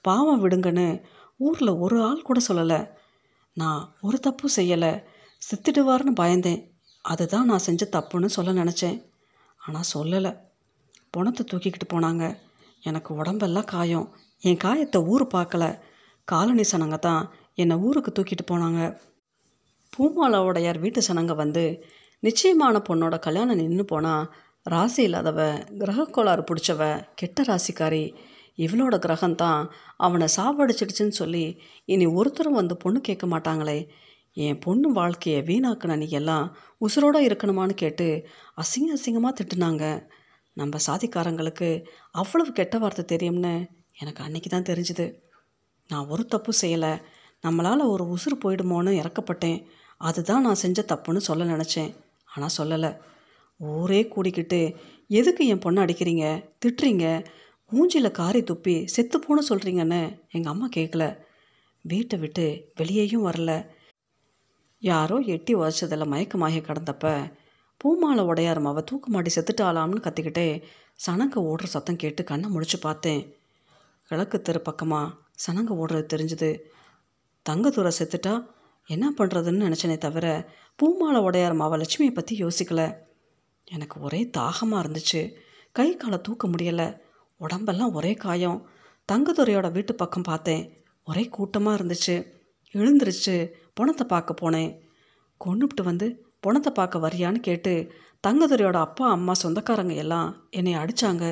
பாவம் 0.00 0.48
விடுங்கன்னு 0.48 1.02
ஊரில் 1.36 1.68
ஒரு 1.68 2.02
ஆள் 2.02 2.22
கூட 2.22 2.40
சொல்லலை. 2.48 2.88
நான் 3.54 3.94
ஒரு 4.00 4.20
தப்பும் 4.20 4.56
செய்யலை. 4.56 5.02
செத்துடுவார்னு 5.38 6.14
பயந்தேன். 6.20 6.70
அதுதான் 7.02 7.46
நான் 7.46 7.58
செஞ்ச 7.58 7.88
தப்புன்னு 7.92 8.26
சொல்ல 8.26 8.64
நினச்சேன். 8.64 9.02
ஆனால் 9.56 9.90
சொல்லலை. 9.94 10.50
பணத்தை 11.14 11.42
தூக்கிக்கிட்டு 11.46 11.88
போனாங்க. 11.92 12.24
எனக்கு 12.82 13.10
உடம்பெல்லாம் 13.14 13.70
காயம். 13.74 14.06
என் 14.42 14.62
காயத்தை 14.64 15.00
ஊர் 15.12 15.24
பார்க்கல. 15.34 15.64
காலனி 16.28 16.64
சனங்க 16.72 16.98
தான் 16.98 17.22
என்னை 17.54 17.76
ஊருக்கு 17.86 18.10
தூக்கிட்டு 18.16 18.44
போனாங்க. 18.50 18.80
பூமாலாவோடையார் 19.92 20.78
வீட்டு 20.78 21.00
சனங்க 21.08 21.32
வந்து 21.34 21.64
நிச்சயமான 22.22 22.76
பொண்ணோட 22.88 23.14
கல்யாணம் 23.18 23.60
நின்று 23.60 23.84
போனால் 23.84 24.28
ராசி 24.66 25.00
இல்லாதவ 25.08 25.40
கிரக 25.80 26.04
கோளாறு 26.04 26.42
பிடிச்சவ 26.48 26.82
கெட்ட 27.14 27.42
ராசிக்காரி. 27.42 28.04
இவளோட 28.56 28.94
கிரகம்தான் 29.04 29.60
அவனை 29.96 30.26
சாவடிச்சிடுச்சுன்னு 30.36 31.16
சொல்லி 31.20 31.44
இனி 31.84 32.06
ஒருத்தரும் 32.18 32.58
வந்து 32.60 32.74
பொண்ணு 32.76 33.00
கேட்க 33.00 33.26
மாட்டாங்களே. 33.26 33.78
என் 34.36 34.58
பொண்ணு 34.58 34.88
வாழ்க்கையை 34.92 35.40
வீணாக்குன 35.42 35.96
நீ 35.96 36.06
எல்லாம் 36.20 36.44
உசுரோட 36.80 37.16
இருக்கணுமான்னு 37.28 37.74
கேட்டு 37.74 38.06
அசிங்க 38.62 38.96
அசிங்கமாக 38.96 39.34
திட்டுனாங்க. 39.38 39.84
நம்ம 40.52 40.78
சாதிக்காரங்களுக்கு 40.86 41.84
அவ்வளவு 42.10 42.52
கெட்ட 42.52 42.78
வார்த்தை 42.78 43.04
தெரியும்னு 43.04 43.66
எனக்கு 43.98 44.22
அன்னைக்கு 44.22 44.48
தான் 44.48 44.62
தெரிஞ்சுது. 44.62 45.14
நான் 45.88 46.06
ஒரு 46.06 46.26
தப்பு 46.26 46.52
செய்யலை. 46.60 47.02
நம்மளால் 47.42 47.88
ஒரு 47.88 48.04
உசுறு 48.04 48.44
போயிடுமோன்னு 48.44 48.92
இறக்கப்பட்டேன். 49.02 49.64
அதுதான் 49.96 50.42
நான் 50.42 50.54
செஞ்ச 50.54 50.82
தப்புன்னு 50.82 51.16
சொல்ல 51.16 51.44
நினச்சேன். 51.44 51.94
ஆனால் 52.24 52.56
சொல்லலை. 52.58 52.96
ஊரே 53.56 54.08
கூடிக்கிட்டு 54.08 54.76
எதுக்கு 55.08 55.46
என் 55.46 55.58
பொண்ணை 55.58 55.82
அடிக்கிறீங்க? 55.82 56.44
திட்டுறீங்க? 56.64 57.26
மூஞ்சியில் 57.72 58.10
காரி 58.10 58.40
துப்பி 58.40 58.86
செத்துப்போன்னு 58.96 59.42
சொல்கிறீங்கன்னு 59.48 60.20
எங்கள் 60.30 60.52
அம்மா 60.52 60.68
கேட்கல 60.76 61.18
வீட்டை 61.82 62.18
விட்டு 62.18 62.72
வெளியேயும் 62.74 63.26
வரல. 63.26 63.66
யாரோ 64.78 65.18
எட்டி 65.18 65.54
உதச்சதில் 65.54 66.10
மயக்கமாகி 66.10 66.60
கிடந்தப்ப 66.60 67.32
பூமாலை 67.82 68.24
உடையார் 68.24 68.60
அவள் 68.64 68.84
தூக்கு 68.84 69.10
மாட்டி 69.10 69.30
செத்துட்டாளாம்னு 69.34 70.04
கத்திக்கிட்டே 70.06 70.62
சனங்க 71.06 71.36
ஓடுற 71.36 71.64
சத்தம் 71.64 71.96
கேட்டு 71.96 72.24
கண்ணை 72.24 72.48
முடிச்சு 72.50 72.78
பார்த்தேன். 72.78 73.36
கிழக்கு 74.02 74.42
தெரு 74.42 74.60
பக்கமாக 74.60 75.14
சனங்க 75.46 75.70
ஓடுறது 75.82 76.04
தெரிஞ்சுது. 76.14 76.60
தங்கத்துறை 77.50 77.92
செத்துட்டா 77.98 78.46
என்ன 78.86 79.14
பண்ணுறதுன்னு 79.18 79.66
நினச்சனே 79.66 79.98
தவிர 79.98 80.26
பூமாலை 80.76 81.20
உடையார் 81.20 81.56
மாவ 81.56 81.82
லட்சுமியை 81.82 82.14
பற்றி 82.14 82.44
யோசிக்கல. 82.44 82.96
எனக்கு 83.64 84.00
ஒரே 84.00 84.30
தாகமாக 84.30 84.88
இருந்துச்சு. 84.88 85.34
கை 85.72 85.96
காலை 85.96 86.20
தூக்க 86.20 86.48
முடியலை. 86.48 87.00
உடம்பெல்லாம் 87.36 87.92
ஒரே 87.92 88.14
காயம். 88.14 88.66
தங்கத்துறையோட 89.12 89.72
வீட்டு 89.72 89.94
பக்கம் 89.94 90.22
பார்த்தேன். 90.22 90.84
ஒரே 91.04 91.28
கூட்டமாக 91.28 91.84
இருந்துச்சு. 91.84 92.26
எழுந்திருச்சு 92.72 93.52
பணத்தை 93.74 94.06
பார்க்க 94.06 94.40
போனேன். 94.42 94.78
கொண்டுபிட்டு 95.44 95.82
வந்து 95.82 96.31
பொணத்தை 96.42 96.70
பார்க்க 96.72 96.98
வரியான்னு 96.98 97.40
கேட்டு 97.40 97.72
தங்கதுரையோட 98.26 98.78
அப்பா 98.86 99.10
அம்மா 99.10 99.34
சொந்தக்காரங்க 99.42 99.94
எல்லாம் 99.94 100.28
என்னை 100.50 100.72
அடித்தாங்க 100.74 101.24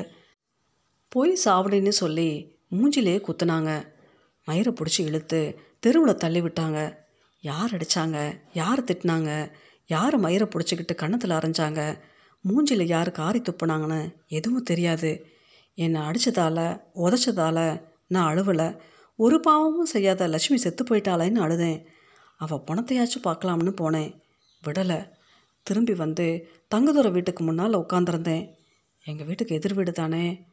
போய் 1.11 1.31
சாவடின்னு 1.45 1.93
சொல்லி 2.01 2.29
மூஞ்சிலே 2.71 3.15
குத்துனாங்க. 3.27 3.71
மயிரை 4.47 4.71
பிடிச்சி 4.73 5.01
இழுத்து 5.05 5.41
தெருவில் 5.79 6.21
தள்ளி 6.23 6.41
விட்டாங்க. 6.41 6.79
யார் 7.43 7.71
அடித்தாங்க 7.71 8.17
யார் 8.53 8.81
திட்டினாங்க? 8.83 9.31
யார் 9.87 10.17
மயிரை 10.17 10.47
பிடிச்சிக்கிட்டு 10.47 10.95
கன்னத்தில் 10.95 11.37
அரைஞ்சாங்க? 11.37 11.81
மூஞ்சில் 12.45 12.83
யார் 12.85 13.11
காரி 13.11 13.39
துப்புனாங்கன்னு 13.39 14.01
எதுவும் 14.27 14.63
தெரியாது. 14.63 15.11
என்னை 15.77 15.99
அடித்ததால 16.01 16.59
உதச்சதால் 16.95 17.63
நான் 18.07 18.29
அழுவலை. 18.31 18.69
ஒரு 19.19 19.39
பாவமும் 19.39 19.93
செய்யாத 19.93 20.27
லட்சுமி 20.27 20.59
செத்து 20.59 20.83
போயிட்டாளேன்னு 20.83 21.43
அழுதேன். 21.45 21.79
அவள் 22.37 22.65
பணத்தையாச்சும் 22.67 23.27
பார்க்கலாம்னு 23.27 23.73
போனேன். 23.81 24.11
விடலை. 24.63 25.09
திரும்பி 25.63 25.93
வந்து 25.93 26.49
தங்கதுரை 26.75 27.11
வீட்டுக்கு 27.11 27.43
முன்னால் 27.43 27.73
உட்காந்துருந்தேன் 27.73 28.49
எங்கள் 29.03 29.25
வீட்டுக்கு 29.25 29.55
எதிர் 29.55 29.73
வீடு 29.73 29.91
தானே. 29.91 30.45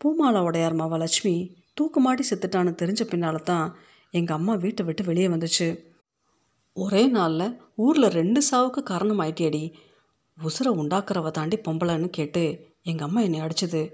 பூமாலா 0.00 0.40
உடையார் 0.40 0.76
மாவா 0.76 0.98
லட்சுமி 0.98 1.56
தூக்குமாட்டி 1.80 2.24
செத்துட்டான்னு 2.30 2.72
தெரிஞ்ச 2.82 3.02
பின்னால் 3.04 3.42
தான் 3.42 3.76
எங்கள் 4.10 4.36
அம்மா 4.36 4.54
வீட்டை 4.54 4.86
விட்டு 4.86 5.04
வெளியே 5.04 5.28
வந்துச்சு. 5.28 5.84
ஒரே 6.72 7.06
நாளில் 7.06 7.60
ஊரில் 7.74 8.08
ரெண்டு 8.08 8.42
சாவுக்கு 8.50 8.82
காரணம் 8.82 9.20
ஆயிட்டியடி 9.20 9.72
உசுரை 10.42 10.70
உண்டாக்குறவ 10.82 11.30
தாண்டி 11.30 11.56
பொம்பளைன்னு 11.56 12.08
கேட்டு 12.08 12.72
எங்கள் 12.82 13.06
அம்மா 13.06 13.20
என்னை 13.20 13.40
அடிச்சுது. 13.40 13.92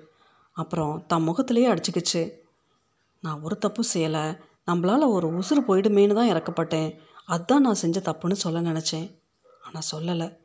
அப்புறம் 0.53 1.05
தன் 1.07 1.23
முகத்திலேயே 1.23 1.69
அடிச்சுக்கிச்சு. 1.69 2.31
நான் 3.21 3.41
ஒரு 3.41 3.59
தப்பு 3.59 3.83
செய்யலை. 3.95 4.39
நம்மளால் 4.67 5.09
ஒரு 5.09 5.29
உசுறு 5.29 5.63
போயிடுமேன்னு 5.69 6.15
தான் 6.15 6.31
இறக்கப்பட்டேன். 6.31 6.99
அதுதான் 7.27 7.61
நான் 7.61 7.75
செஞ்ச 7.75 8.01
தப்புன்னு 8.01 8.33
சொல்ல 8.33 8.61
நினச்சேன். 8.61 9.22
ஆனால் 9.73 9.89
சொல்லலை. 9.93 10.37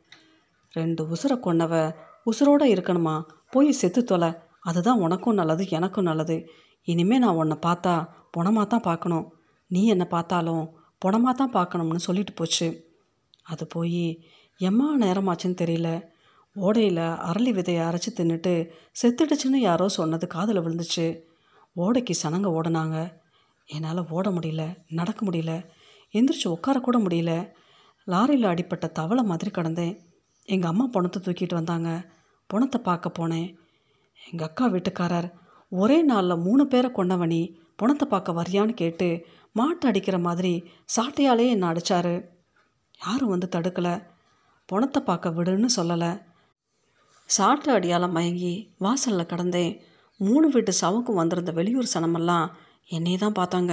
ரெண்டு 0.72 1.02
உசுரை 1.04 1.36
கொன்னவ 1.36 1.74
உசுரோடு 2.30 2.64
இருக்கணுமா? 2.74 3.24
போய் 3.50 3.72
செத்து 3.72 4.04
தொலை. 4.04 4.30
அதுதான் 4.60 4.98
உனக்கும் 4.98 5.34
நல்லது 5.34 5.68
எனக்கும் 5.68 6.04
நல்லது. 6.04 6.36
இனிமேல் 6.84 7.18
நான் 7.18 7.34
உன்னை 7.34 7.56
பார்த்தா 7.66 8.08
புணமாக 8.36 8.66
தான் 8.66 8.80
பார்க்கணும். 8.80 9.32
நீ 9.66 9.86
என்னை 9.86 10.06
பார்த்தாலும் 10.06 10.64
புணமாக 11.04 11.34
தான் 11.34 11.50
பார்க்கணும்னு 11.50 11.98
சொல்லிட்டு 11.98 12.32
போச்சு. 12.32 12.68
அது 13.42 13.66
போய் 13.66 14.24
எம்மா 14.58 14.86
நேரமாச்சுன்னு 15.00 15.60
தெரியல. 15.62 15.90
ஓடையில் 16.56 17.04
அரளி 17.30 17.50
விதையை 17.58 17.82
அரைச்சி 17.88 18.10
தின்னுட்டு 18.16 18.70
செத்துடுச்சுன்னு 19.02 19.58
யாரோ 19.68 19.88
சொன்னது 19.88 20.26
காதில் 20.26 20.60
விழுந்துச்சு. 20.60 21.06
ஓடைக்கு 21.76 22.14
சனங்க 22.22 22.48
ஓடினாங்க. 22.58 23.12
என்னால் 23.66 24.08
ஓட 24.10 24.30
முடியல 24.30 24.76
நடக்க 24.88 25.26
முடியல. 25.26 25.66
எந்திரிச்சு 26.12 26.48
உட்காரக்கூட 26.48 26.98
முடியல. 27.06 27.52
லாரியில் 28.12 28.50
அடிப்பட்ட 28.50 28.86
தவளை 28.98 29.22
மாதிரி 29.30 29.50
கிடந்தேன். 29.50 29.94
எங்கள் 30.48 30.70
அம்மா 30.72 30.84
பணத்தை 30.94 31.18
தூக்கிட்டு 31.22 31.54
வந்தாங்க. 31.54 31.90
பணத்தை 32.50 32.78
பார்க்க 32.88 33.18
போனேன். 33.18 33.48
எங்கள் 34.18 34.48
அக்கா 34.48 34.66
வீட்டுக்காரர் 34.74 35.28
ஒரே 35.72 35.98
நாளில் 36.10 36.42
மூணு 36.46 36.62
பேரை 36.66 36.90
கொண்டவனி 36.90 37.40
பணத்தை 37.80 38.06
பார்க்க 38.08 38.38
வரியான்னு 38.38 38.74
கேட்டு 38.82 39.08
மாட்டு 39.58 39.84
அடிக்கிற 39.88 40.16
மாதிரி 40.28 40.52
சாட்டையாலே 40.94 41.44
என்னை 41.54 41.66
அடித்தார் 41.68 42.14
யாரும் 43.00 43.32
வந்து 43.34 43.48
தடுக்கலை. 43.56 43.94
பணத்தை 44.68 45.00
பார்க்க 45.02 45.36
விடுன்னு 45.36 45.68
சொல்லலை. 45.76 46.10
சாட்டு 47.28 47.70
அடியால் 47.76 48.14
மயங்கி 48.16 48.54
வாசலில் 48.84 49.30
கடந்தேன். 49.32 49.72
மூணு 50.20 50.46
வீட்டு 50.54 50.72
சவுக்கும் 50.82 51.20
வந்திருந்த 51.20 51.52
வெளியூர் 51.58 51.92
சனமெல்லாம் 51.94 52.46
என்னையே 52.96 53.18
தான் 53.18 53.38
பார்த்தாங்க. 53.38 53.72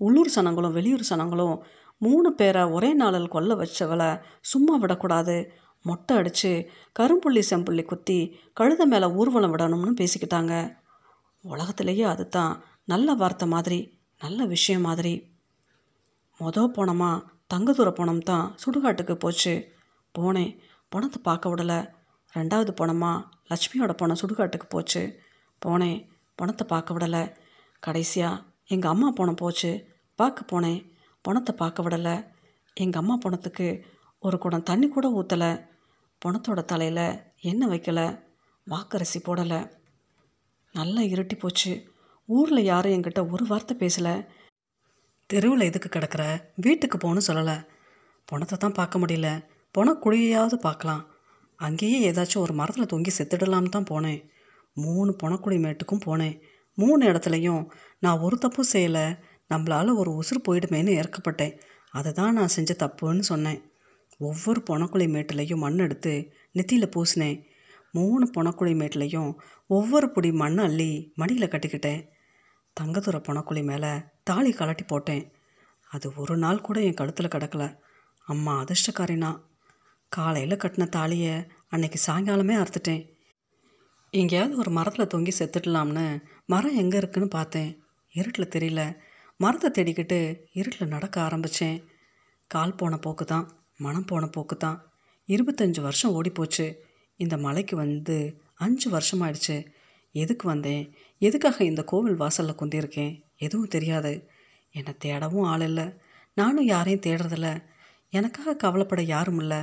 உள்ளூர் 0.00 0.34
சனங்களும் 0.36 0.76
வெளியூர் 0.78 1.10
சனங்களும் 1.10 1.56
மூணு 2.02 2.32
பேரை 2.32 2.62
ஒரே 2.62 2.94
நாளில் 2.94 3.28
கொல்ல 3.28 3.54
வச்சவளை 3.54 4.20
சும்மா 4.40 4.76
விடக்கூடாது. 4.76 5.52
மொட்டை 5.82 6.16
அடித்து 6.16 6.70
கரும்புள்ளி 6.98 7.42
செம்புள்ளி 7.50 7.84
குத்தி 7.84 8.36
கழுத 8.60 8.84
மேலே 8.84 9.06
ஊர்வலம் 9.06 9.56
விடணும்னு 9.56 9.92
பேசிக்கிட்டாங்க. 10.00 10.76
உலகத்திலேயே 11.40 12.02
அதுதான் 12.02 12.64
நல்ல 12.84 13.14
வார்த்தை 13.14 13.48
மாதிரி 13.48 13.98
நல்ல 14.18 14.44
விஷயம் 14.44 14.80
மாதிரி. 14.80 15.38
மொத 16.40 16.64
போனோமா 16.76 17.22
தங்கதூர 17.54 17.88
போனோம் 17.98 18.18
தான் 18.18 18.54
சுடுகாட்டுக்கு 18.64 19.14
போச்சு. 19.14 19.72
போனேன் 20.18 20.58
பணத்தை 20.88 21.22
பார்க்க 21.22 21.54
விடலை. 21.54 21.88
ரெண்டாவது 22.34 22.72
போனோமா 22.80 23.12
லட்சுமியோட 23.50 23.92
பணம் 23.92 24.20
சுடுகாட்டுக்கு 24.22 24.68
போச்சு. 24.68 25.20
போனேன் 25.66 26.08
பணத்தை 26.34 26.66
பார்க்க 26.66 26.94
விடலை. 26.94 27.34
கடைசியாக 27.80 28.42
எங்கள் 28.66 28.90
அம்மா 28.90 29.10
போன 29.10 29.32
போச்சு. 29.32 29.86
பார்க்க 30.14 30.50
போனேன் 30.52 30.89
பணத்தை 31.20 31.54
பார்க்க 31.56 31.82
விடலை. 31.82 32.26
எங்கள் 32.74 33.00
அம்மா 33.00 33.16
பணத்துக்கு 33.16 33.84
ஒரு 34.18 34.38
குடம் 34.38 34.62
தண்ணி 34.62 34.88
கூட 34.88 35.06
ஊற்றலை 35.08 35.68
பணத்தோட 36.24 36.64
தலையில் 36.64 37.22
எண்ணெய் 37.40 37.68
வைக்கலை. 37.68 38.20
வாக்கரிசி 38.70 39.18
போடலை. 39.24 39.70
நல்லா 40.72 41.00
இருட்டி 41.00 41.38
போச்சு. 41.38 41.92
ஊரில் 42.24 42.64
யாரும் 42.64 42.92
என்கிட்ட 42.92 43.30
ஒரு 43.30 43.44
வார்த்தை 43.46 43.76
பேசலை. 43.76 44.26
தெருவில் 45.26 45.60
எதுக்கு 45.60 45.88
கிடக்கிற? 45.88 46.50
வீட்டுக்கு 46.56 46.96
போகணும்னு 46.98 47.20
சொல்லலை. 47.26 47.66
பணத்தை 48.24 48.58
தான் 48.58 48.72
பார்க்க 48.72 48.98
முடியல. 48.98 49.44
பணக்குழியையாவது 49.78 50.54
பார்க்கலாம். 50.54 51.06
அங்கேயே 51.56 52.10
ஏதாச்சும் 52.10 52.38
ஒரு 52.38 52.52
மரத்தில் 52.52 52.86
தொங்கி 52.86 53.10
செத்துடலாம்னு 53.18 53.68
தான் 53.68 53.90
போனேன். 53.90 54.28
மூணு 54.72 55.16
பணக்குழி 55.22 55.58
மேட்டுக்கும் 55.64 56.04
போனேன். 56.06 56.40
மூணு 56.74 57.12
இடத்துலையும் 57.12 57.66
நான் 57.98 58.18
ஒரு 58.18 58.38
தப்பும் 58.38 58.70
செய்யலை. 58.72 59.18
நம்மளால் 59.50 59.96
ஒரு 59.96 60.10
உசுறு 60.20 60.48
போயிடுமேன்னு 60.48 60.92
இறக்கப்பட்டேன் 61.00 61.60
அதை 61.90 62.12
தான் 62.12 62.32
நான் 62.32 62.48
செஞ்ச 62.48 62.74
தப்புன்னு 62.78 63.18
சொன்னேன். 63.18 63.60
ஒவ்வொரு 64.18 64.62
பொணக்குழி 64.70 65.06
மேட்டுலையும் 65.14 65.56
மண் 65.56 65.78
எடுத்து 65.78 66.32
நெத்தியில் 66.54 66.92
பூசினேன். 66.96 67.38
மூணு 67.92 68.30
பொணக்குழி 68.36 68.74
மேட்டிலையும் 68.80 69.34
ஒவ்வொரு 69.66 70.10
பொடி 70.10 70.32
மண் 70.32 70.58
அள்ளி 70.58 71.12
மடியில் 71.14 71.48
கட்டிக்கிட்டேன். 71.48 72.08
தங்கதுரை 72.80 73.20
பொணக்குழி 73.20 73.62
மேலே 73.64 73.92
தாலி 74.22 74.50
கலட்டி 74.50 74.86
போட்டேன். 74.86 75.32
அது 75.90 76.12
ஒரு 76.16 76.36
நாள் 76.36 76.60
கூட 76.60 76.80
என் 76.80 76.94
கழுத்தில் 76.94 77.32
கிடக்கல. 77.34 77.78
அம்மா 78.26 78.64
அதிர்ஷ்டக்காரினா. 78.64 79.30
காலையில் 80.08 80.56
கட்டின 80.56 80.88
தாலியை 80.88 81.46
அன்னைக்கு 81.68 81.98
சாயங்காலமே 82.06 82.54
அறுத்துட்டேன். 82.60 83.02
எங்கேயாவது 84.10 84.56
ஒரு 84.56 84.70
மரத்தில் 84.70 85.06
தொங்கி 85.06 85.32
செத்துடலாம்னு 85.38 86.22
மரம் 86.46 86.76
எங்கே 86.76 86.96
இருக்குன்னு 86.96 87.28
பார்த்தேன். 87.28 87.82
இருட்டில் 88.12 88.52
தெரியல. 88.54 88.98
மரத்தை 89.40 89.68
தேடிக்கிட்டு 89.70 90.36
இருட்டில் 90.52 90.88
நடக்க 90.88 91.20
ஆரம்பித்தேன் 91.20 91.84
கால் 92.46 92.74
போன 92.74 92.96
போக்கு 92.96 93.24
தான் 93.24 93.46
மனம் 93.76 94.04
போன 94.04 94.26
போக்கு 94.26 94.56
தான். 94.56 94.92
இருபத்தஞ்சி 95.28 95.80
வருஷம் 95.80 96.22
ஓடிப்போச்சு. 96.22 96.74
இந்த 97.16 97.36
மலைக்கு 97.36 97.76
வந்து 97.76 98.40
அஞ்சு 98.54 98.86
வருஷமாயிடுச்சு 98.90 99.66
எதுக்கு 100.12 100.48
வந்தேன்? 100.48 100.94
எதுக்காக 101.18 101.64
இந்த 101.64 101.84
கோவில் 101.84 102.16
வாசலில் 102.16 102.54
குந்திருக்கேன் 102.54 103.22
எதுவும் 103.36 103.68
தெரியாது. 103.68 104.28
என்னை 104.70 104.96
தேடவும் 105.04 105.42
ஆள் 105.42 105.60
இல்லை. 105.60 105.94
நானும் 106.34 106.64
யாரையும் 106.64 107.00
தேடுறதில்ல. 107.00 107.64
எனக்காக 108.10 108.56
கவலைப்பட 108.56 109.02
யாரும் 109.02 109.38
இல்லை. 109.38 109.62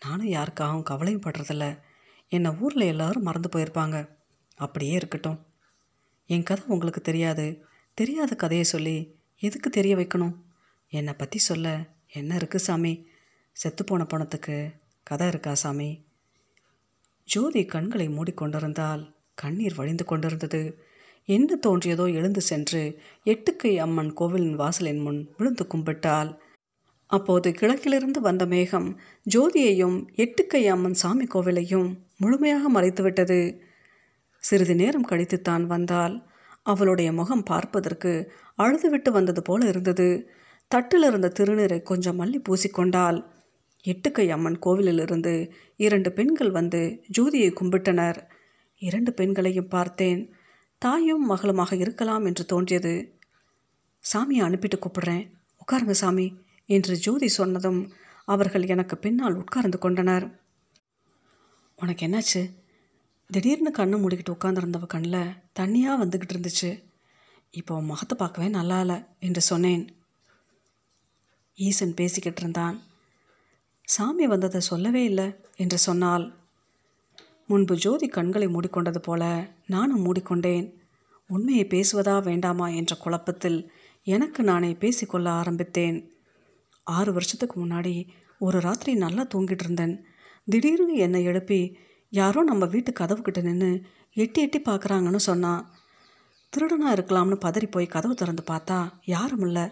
நானும் 0.00 0.30
யாருக்காகவும் 0.30 0.82
கவலையும் 0.82 1.22
படுறதில்ல. 1.22 1.78
என்னை 2.28 2.50
ஊரில் 2.60 2.86
எல்லோரும் 2.86 3.22
மறந்து 3.22 3.48
போயிருப்பாங்க. 3.52 4.08
அப்படியே 4.56 4.92
இருக்கட்டும். 4.92 5.46
என் 6.26 6.42
கதை 6.42 6.64
உங்களுக்கு 6.66 7.00
தெரியாது. 7.00 7.64
தெரியாத 7.94 8.34
கதையை 8.34 8.64
சொல்லி 8.64 9.16
எதுக்கு 9.38 9.70
தெரிய 9.70 9.96
வைக்கணும்? 9.96 10.34
என்னை 10.88 11.12
பற்றி 11.12 11.38
சொல்ல. 11.38 11.86
என்ன 12.12 12.36
இருக்குது 12.36 12.56
சாமி? 12.56 13.06
செத்துப்போன 13.56 14.04
பணத்துக்கு 14.04 14.70
கதை 15.02 15.28
இருக்கா 15.28 15.54
சாமி? 15.54 16.00
ஜோதி 17.24 17.64
கண்களை 17.64 18.08
மூடிக்கொண்டிருந்தால் 18.08 19.12
கண்ணீர் 19.34 19.74
வழிந்து 19.74 20.04
கொண்டிருந்தது. 20.04 20.82
என்ன 21.24 21.58
தோன்றியதோ 21.66 22.14
எழுந்து 22.14 22.40
சென்று 22.40 22.98
எட்டுக்கை 23.24 23.76
அம்மன் 23.76 24.12
கோவிலின் 24.12 24.56
வாசலின் 24.56 24.98
முன் 24.98 25.34
விழுந்து 25.36 25.64
கும்பிட்டாள். 25.64 26.36
அப்போது 27.06 27.52
கிழக்கிலிருந்து 27.52 28.20
வந்த 28.20 28.46
மேகம் 28.46 29.00
ஜோதியையும் 29.30 30.06
எட்டுக்கை 30.16 30.62
அம்மன் 30.68 30.94
சாமி 30.94 31.24
கோவிலையும் 31.24 31.98
முழுமையாக 32.16 32.80
மறைத்துவிட்டது. 32.80 33.58
சிறிது 34.38 34.74
நேரம் 34.74 35.04
கழித்து 35.04 35.42
தான் 35.42 35.66
வந்தால் 35.66 36.30
அவளுடைய 36.62 37.12
முகம் 37.12 37.42
பார்ப்பதற்கு 37.42 38.32
அழுதுவிட்டு 38.58 39.10
வந்தது 39.10 39.42
போல 39.42 39.66
இருந்தது. 39.66 40.30
தட்டில் 40.68 41.02
இருந்த 41.02 41.32
திருநீரை 41.40 41.82
கொஞ்சம் 41.82 42.20
மல்லி 42.20 42.42
பூசிக்கொண்டாள். 42.48 43.24
எட்டுக்கை 43.84 44.28
அம்மன் 44.28 44.58
கோவிலிலிருந்து 44.58 45.50
இரண்டு 45.76 46.12
பெண்கள் 46.12 46.50
வந்து 46.50 47.04
ஜோதியை 47.18 47.54
கும்பிட்டனர். 47.60 48.26
இரண்டு 48.78 49.12
பெண்களையும் 49.12 49.68
பார்த்தேன். 49.68 50.32
தாயும் 50.78 51.30
மகளுமாக 51.30 51.74
இருக்கலாம் 51.74 52.24
என்று 52.24 52.46
தோன்றியது. 52.46 53.18
சாமியை 54.14 54.42
அனுப்பிட்டு 54.42 54.78
கூப்பிடுறேன். 54.78 55.30
உட்காருங்க 55.62 55.90
சாமி 55.90 56.40
என்று 56.66 56.96
ஜோதி 56.96 57.28
சொன்னதும் 57.28 57.92
அவர்கள் 58.24 58.66
எனக்கு 58.66 58.98
பின்னால் 58.98 59.34
உட்கார்ந்து 59.34 59.78
கொண்டனர். 59.78 60.40
உனக்கு 61.76 62.06
என்னாச்சு? 62.06 62.61
திடீர்னு 63.32 63.70
கண்ணை 63.70 63.96
மூடிக்கிட்டு 64.02 64.34
உட்காந்துருந்தவ 64.36 64.86
கண்ணில் 64.86 65.34
தண்ணியாக 65.60 66.00
வந்துக்கிட்டு 66.02 66.34
இருந்துச்சு. 66.34 66.70
இப்போ 67.50 67.74
முகத்தை 67.82 68.18
பார்க்கவே 68.18 68.48
நல்லா 68.48 68.80
இல்லை 68.80 68.96
என்று 69.18 69.40
சொன்னேன். 69.40 69.84
ஈசன் 71.58 71.94
பேசிக்கிட்டு 71.94 72.40
இருந்தான். 72.40 72.76
சாமி 73.84 74.26
வந்ததை 74.26 74.60
சொல்லவே 74.60 75.04
இல்லை 75.04 75.26
என்று 75.56 75.78
சொன்னால் 75.78 76.24
முன்பு 77.46 77.74
ஜோதி 77.76 78.08
கண்களை 78.08 78.46
மூடிக்கொண்டது 78.46 78.98
போல 78.98 79.22
நானும் 79.66 80.04
மூடிக்கொண்டேன். 80.06 80.66
உண்மையை 81.28 81.64
பேசுவதா 81.64 82.22
வேண்டாமா 82.22 82.68
என்ற 82.68 82.96
குழப்பத்தில் 82.96 83.58
எனக்கு 84.06 84.42
நானே 84.42 84.72
பேசிக்கொள்ள 84.72 85.30
ஆரம்பித்தேன். 85.30 85.98
ஆறு 86.86 87.12
வருஷத்துக்கு 87.12 87.56
முன்னாடி 87.66 87.94
ஒரு 88.38 88.60
ராத்திரி 88.60 88.94
நல்லா 88.94 89.24
தூங்கிட்டு 89.34 89.64
இருந்தேன். 89.64 90.04
திடீர்னு 90.44 90.94
என்னை 90.96 91.22
எழுப்பி 91.24 91.60
யாரோ 92.12 92.42
நம்ம 92.42 92.64
வீட்டு 92.66 92.92
கதவுக்கிட்ட 93.00 93.42
நின்று 93.42 93.84
எட்டி 94.12 94.40
எட்டி 94.40 94.58
பார்க்குறாங்கன்னு 94.58 95.16
சொன்னான் 95.16 95.62
திருடனாக 96.52 96.96
இருக்கலாம்னு 96.96 97.36
பதறி 97.44 97.70
போய் 97.70 97.86
கதவு 97.86 98.14
திறந்து 98.14 98.42
பார்த்தா 98.50 98.92
யாரும் 99.04 99.40
இல்லை. 99.40 99.70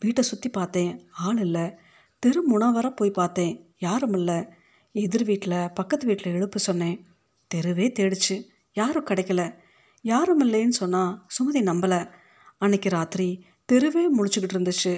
வீட்டை 0.00 0.22
சுற்றி 0.24 0.48
பார்த்தேன் 0.50 1.08
ஆள் 1.10 1.38
இல்லை. 1.38 1.74
தெரு 2.18 2.40
முனவர 2.50 2.90
போய் 2.90 3.10
பார்த்தேன் 3.10 3.74
யாரும் 3.78 4.12
இல்லை. 4.12 4.48
எதிர் 4.92 5.24
வீட்டில் 5.24 5.70
பக்கத்து 5.72 6.06
வீட்டில் 6.06 6.34
எழுப்பு 6.34 6.56
சொன்னேன். 6.56 7.06
தெருவே 7.46 7.88
தேடிச்சு 7.88 8.46
யாரும் 8.72 9.06
கிடைக்கல. 9.06 9.54
யாரும் 10.02 10.40
இல்லைன்னு 10.40 10.68
சொன்னால் 10.68 11.26
சுமதி 11.36 11.62
நம்பலை. 11.62 12.10
அன்னைக்கு 12.58 12.88
ராத்திரி 12.88 13.44
தெருவே 13.64 14.04
முழிச்சுக்கிட்டு 14.16 14.56
இருந்துச்சு. 14.56 14.94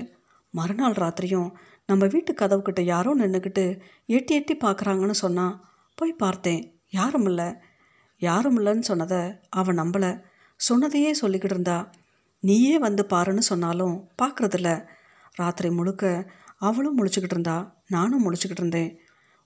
மறுநாள் 0.51 0.93
ராத்திரியும் 0.93 1.51
நம்ம 1.87 2.07
வீட்டு 2.07 2.33
கதவுக்கிட்ட 2.33 2.81
யாரோ 2.81 3.11
நின்றுக்கிட்டு 3.15 3.65
எட்டி 4.07 4.35
எட்டி 4.35 4.57
பார்க்குறாங்கன்னு 4.57 5.17
சொன்னால் 5.25 5.59
போய் 5.95 6.13
பார்த்தேன். 6.13 6.82
யாரும் 6.93 7.25
இல்லை 7.25 7.49
யாரும் 8.19 8.59
இல்லைன்னு 8.59 8.89
சொன்னதை 8.91 9.19
அவன் 9.49 9.79
நம்பலை. 9.79 10.21
சொன்னதையே 10.57 11.17
சொல்லிக்கிட்டு 11.21 11.53
இருந்தா. 11.55 11.91
நீயே 12.41 12.79
வந்து 12.79 13.07
பாருன்னு 13.11 13.39
சொன்னாலும் 13.39 14.11
பார்க்குறதில்ல 14.23 14.87
ராத்திரி 15.33 15.71
முழுக்க 15.71 16.31
அவளும் 16.59 16.99
முழிச்சுக்கிட்டு 16.99 17.35
இருந்தா. 17.37 17.57
நானும் 17.87 18.25
முழிச்சுக்கிட்டு 18.25 18.59
இருந்தேன். 18.59 18.99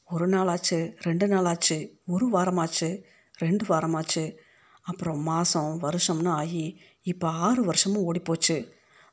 ஒரு 0.05 0.29
நாளாச்சு 0.29 0.95
ரெண்டு 1.01 1.27
நாளாச்சு 1.27 1.91
ஒரு 2.07 2.29
வாரமாச்சு 2.29 3.03
ரெண்டு 3.33 3.65
வாரமாச்சு. 3.67 4.37
அப்புறம் 4.83 5.21
மாதம் 5.21 5.79
வருஷம்னு 5.83 6.29
ஆகி 6.29 6.81
இப்போ 7.03 7.29
ஆறு 7.29 7.65
வருஷமும் 7.65 8.13
ஓடிப்போச்சு. 8.13 8.71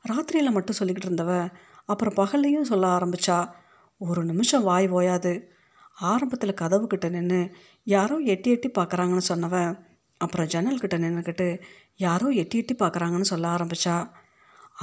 ராத்திரியில் 0.08 0.50
மட்டும் 0.50 0.76
சொல்லிக்கிட்டு 0.78 1.08
இருந்தவ 1.08 1.52
அப்புறம் 1.84 2.14
பகல்லையும் 2.14 2.62
சொல்ல 2.62 2.86
ஆரம்பித்தா 2.86 3.50
ஒரு 3.98 4.24
நிமிஷம் 4.24 4.62
வாய் 4.62 4.88
ஓயாது. 4.88 5.53
ஆரம்பத்தில் 5.98 6.54
கதவு 6.54 6.86
கிட்ட 6.86 7.08
நின்று 7.08 7.40
யாரோ 7.86 8.16
எட்டி 8.34 8.50
எட்டி 8.50 8.68
பார்க்குறாங்கன்னு 8.78 9.30
சொன்னவன் 9.30 9.72
அப்புறம் 10.20 10.46
ஜன்னல் 10.46 10.80
கிட்ட 10.80 10.96
நின்றுக்கிட்டு 10.98 11.48
யாரோ 11.96 12.28
எட்டி 12.42 12.58
எட்டி 12.58 12.74
பார்க்குறாங்கன்னு 12.74 13.30
சொல்ல 13.32 13.46
ஆரம்பிச்சா? 13.56 13.96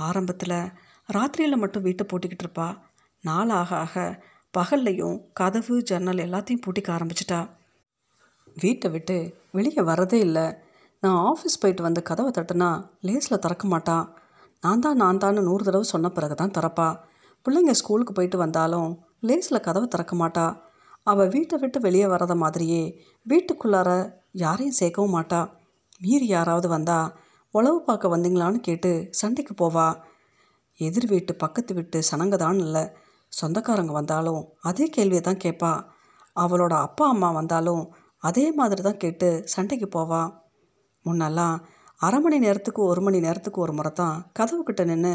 ஆரம்பத்தில் 0.07 0.57
ராத்திரியில் 1.09 1.61
மட்டும் 1.63 1.83
வீட்டை 1.83 2.05
பூட்டிக்கிட்டு 2.11 2.45
இருப்பா. 2.45 2.67
நாள் 3.23 3.49
ஆக 3.49 3.71
ஆக 3.75 4.23
பகல்லையும் 4.53 5.17
கதவு 5.33 5.75
ஜன்னல் 5.81 6.23
எல்லாத்தையும் 6.25 6.63
பூட்டிக்க 6.65 6.89
ஆரம்பிச்சிட்டா. 6.97 7.39
வீட்டை 8.57 8.87
விட்டு 8.91 9.17
வெளியே 9.51 9.81
வரதே 9.81 10.19
இல்லை. 10.27 10.45
நான் 11.03 11.19
ஆஃபீஸ் 11.29 11.61
போயிட்டு 11.61 11.83
வந்து 11.83 12.01
கதவை 12.01 12.31
தட்டுனா 12.37 12.69
லேஸில் 13.07 13.43
திறக்க 13.45 13.65
மாட்டான் 13.67 14.05
நான் 14.63 14.79
தான் 14.79 14.97
நான் 14.97 15.17
தான் 15.17 15.45
நூறு 15.47 15.63
தடவை 15.63 15.85
சொன்ன 15.93 16.09
பிறகு 16.09 16.35
தான் 16.35 16.55
திறப்பா. 16.57 16.89
பிள்ளைங்க 17.45 17.71
ஸ்கூலுக்கு 17.71 18.13
போயிட்டு 18.13 18.37
வந்தாலும் 18.37 18.89
லேஸில் 19.27 19.65
கதவை 19.67 19.87
திறக்க 19.87 20.15
மாட்டா. 20.15 20.45
அவள் 21.07 21.31
வீட்டை 21.35 21.55
விட்டு 21.61 21.79
வெளியே 21.79 22.07
வரத 22.07 22.33
மாதிரியே 22.35 22.81
வீட்டுக்குள்ளார 23.25 23.89
யாரையும் 24.43 24.79
சேர்க்கவும் 24.79 25.15
மாட்டா. 25.17 25.41
மீறி 26.01 26.27
யாராவது 26.27 26.67
வந்தா 26.67 26.99
உழவு 27.53 27.79
பார்க்க 27.87 28.13
வந்தீங்களான்னு 28.13 28.59
கேட்டு 28.67 28.91
சண்டைக்கு 29.19 29.53
போவா. 29.61 29.87
எதிர் 30.79 31.07
வீட்டு 31.13 31.33
பக்கத்து 31.43 31.71
வீட்டு 31.73 31.97
சனங்க 32.09 32.35
தான் 32.35 32.59
இல்லை 32.65 32.83
சொந்தக்காரங்க 33.33 33.93
வந்தாலும் 33.99 34.41
அதே 34.69 34.85
கேள்வியை 34.95 35.23
தான் 35.23 35.43
கேட்பா 35.45 35.71
அவளோட 36.35 36.73
அப்பா 36.85 37.05
அம்மா 37.13 37.29
வந்தாலும் 37.31 37.83
அதே 38.23 38.45
மாதிரி 38.59 38.81
தான் 38.81 39.01
கேட்டு 39.03 39.29
சண்டைக்கு 39.53 39.87
போவா. 39.87 40.21
முன்னெல்லாம் 41.05 41.55
அரை 41.99 42.19
மணி 42.19 42.37
நேரத்துக்கு 42.39 42.81
ஒரு 42.91 43.01
மணி 43.01 43.17
நேரத்துக்கு 43.19 43.59
ஒரு 43.61 43.73
முறை 43.77 43.91
தான் 43.91 44.15
கதவு 44.37 44.61
கிட்ட 44.63 44.83
நின்று 44.83 45.13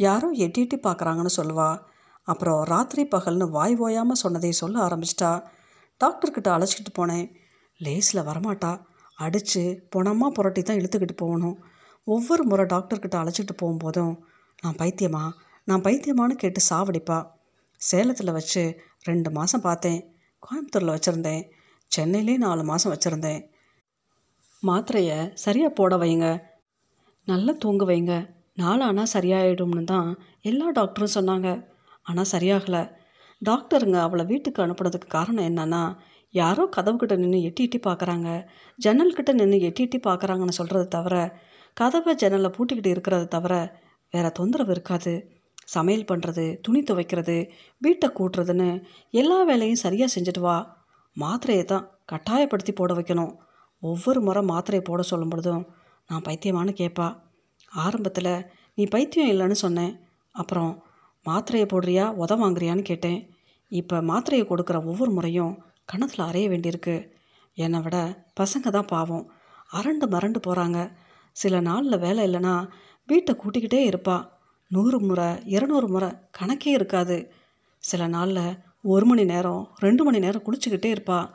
யாரோ 0.00 0.28
எட்டி 0.44 0.60
எட்டி 0.64 0.76
பார்க்குறாங்கன்னு 0.86 1.32
சொல்லுவாள் 1.38 1.78
அப்புறம் 2.30 2.60
ராத்திரி 2.62 3.02
பகல்னு 3.14 3.46
வாய் 3.56 3.74
ஓயாமல் 3.76 4.22
சொன்னதை 4.22 4.50
சொல்ல 4.52 4.76
ஆரம்பிச்சிட்டா. 4.86 5.30
டாக்டர்கிட்ட 6.00 6.48
அழைச்சிக்கிட்டு 6.56 6.92
போனேன். 6.98 7.26
லேஸில் 7.84 8.26
வரமாட்டா. 8.30 8.72
அடித்து 9.24 9.62
புணமாக 9.96 10.34
புரட்டி 10.36 10.62
தான் 10.62 10.76
இழுத்துக்கிட்டு 10.76 11.16
போகணும். 11.16 11.56
ஒவ்வொரு 12.04 12.42
முறை 12.44 12.64
டாக்டர்கிட்ட 12.66 13.16
அழைச்சிட்டு 13.22 13.54
போகும்போதும் 13.62 14.12
நான் 14.62 14.78
பைத்தியமா? 14.78 15.24
நான் 15.64 15.84
பைத்தியமான்னு 15.86 16.34
கேட்டு 16.42 16.60
சாவடிப்பா. 16.70 17.18
சேலத்தில் 17.80 18.36
வச்சு 18.38 18.62
ரெண்டு 19.02 19.30
மாதம் 19.30 19.64
பார்த்தேன். 19.66 20.00
கோயம்புத்தூரில் 20.42 20.94
வச்சுருந்தேன். 20.94 21.42
சென்னையிலே 21.92 22.36
நாலு 22.36 22.62
மாதம் 22.70 22.92
வச்சுருந்தேன். 22.92 23.40
மாத்திரையை 24.62 25.18
சரியாக 25.44 25.72
போட 25.72 25.96
வைங்க. 25.96 26.26
நல்லா 27.28 27.52
தூங்க 27.58 27.84
வைங்க. 27.84 28.14
நாளானா 28.56 29.04
சரியாயிடும்னு 29.12 29.84
தான் 29.84 30.08
எல்லா 30.42 30.66
டாக்டரும் 30.72 31.16
சொன்னாங்க. 31.18 31.48
ஆனால் 32.08 32.30
சரியாகலை. 32.34 32.82
டாக்டருங்க 33.42 33.98
அவளை 34.06 34.24
வீட்டுக்கு 34.30 34.60
அனுப்புனதுக்கு 34.64 35.08
காரணம் 35.16 35.48
என்னன்னா 35.50 35.82
யாரோ 36.34 36.64
கதவுக்கிட்ட 36.76 37.14
நின்று 37.16 37.38
எட்டி 37.48 37.62
எட்டி 37.66 37.78
பார்க்குறாங்க 37.86 38.28
ஜன்னல்கிட்ட 38.78 39.32
நின்று 39.40 39.58
எட்டி 39.68 39.82
எட்டி 39.86 39.98
பார்க்குறாங்கன்னு 40.06 40.58
சொல்கிறது 40.60 40.86
தவிர 40.96 41.14
கதவை 41.76 42.12
ஜன்னலை 42.14 42.50
பூட்டிக்கிட்டு 42.56 42.90
இருக்கிறது 42.94 43.26
தவிர 43.34 43.54
வேறு 44.14 44.30
தொந்தரவு 44.38 44.72
இருக்காது. 44.76 45.12
சமையல் 45.74 46.08
பண்ணுறது 46.10 46.44
துணி 46.64 46.80
துவைக்கிறது 46.80 47.36
வீட்டை 47.82 48.08
கூட்டுறதுன்னு 48.18 48.68
எல்லா 49.14 49.38
வேலையும் 49.42 49.82
சரியாக 49.84 50.12
செஞ்சுட்டு 50.14 50.42
வா. 50.46 50.56
மாத்திரையை 51.16 51.64
தான் 51.64 51.86
கட்டாயப்படுத்தி 52.04 52.72
போட 52.72 52.92
வைக்கணும். 52.94 53.32
ஒவ்வொரு 53.82 54.20
முறை 54.20 54.42
மாத்திரையை 54.52 54.84
போட 54.84 55.02
சொல்லும் 55.02 55.32
பொழுதும் 55.32 55.64
நான் 56.10 56.24
பைத்தியமானு 56.28 56.72
கேட்பா 56.80 57.08
ஆரம்பத்தில் 57.72 58.32
நீ 58.78 58.84
பைத்தியம் 58.94 59.30
இல்லைன்னு 59.32 59.58
சொன்னேன். 59.64 59.92
அப்புறம் 60.34 60.72
மாத்திரையை 61.26 61.66
போடுறியா? 61.70 62.04
உத 62.22 62.32
வாங்குறியான்னு 62.42 62.82
கேட்டேன். 62.82 63.20
இப்போ 63.72 63.96
மாத்திரையை 64.00 64.44
கொடுக்குற 64.44 64.76
ஒவ்வொரு 64.84 65.10
முறையும் 65.10 65.54
கணத்தில் 65.84 66.26
அறைய 66.26 66.46
வேண்டியிருக்கு. 66.48 67.10
என்னை 67.54 67.80
விட 67.80 67.96
பசங்க 68.40 68.70
தான் 68.70 68.84
பாவம். 68.84 69.24
அரண்டு 69.72 70.06
மரண்டு 70.06 70.38
போகிறாங்க 70.46 70.78
சில 71.36 71.60
நாளில் 71.60 71.98
வேலை 71.98 72.22
இல்லைன்னா 72.28 72.68
வீட்டை 73.06 73.32
கூட்டிக்கிட்டே 73.34 73.80
இருப்பா. 73.90 74.16
நூறு 74.70 75.00
முறை 75.00 75.28
இரநூறு 75.54 75.88
முறை 75.88 76.08
கணக்கே 76.38 76.66
இருக்காது. 76.66 77.30
சில 77.84 78.06
நாளில் 78.06 78.58
ஒரு 78.82 79.06
மணி 79.06 79.24
நேரம் 79.24 79.62
ரெண்டு 79.76 80.04
மணி 80.04 80.18
நேரம் 80.18 80.42
குளிச்சுக்கிட்டே 80.42 80.90
இருப்பா. 80.94 81.30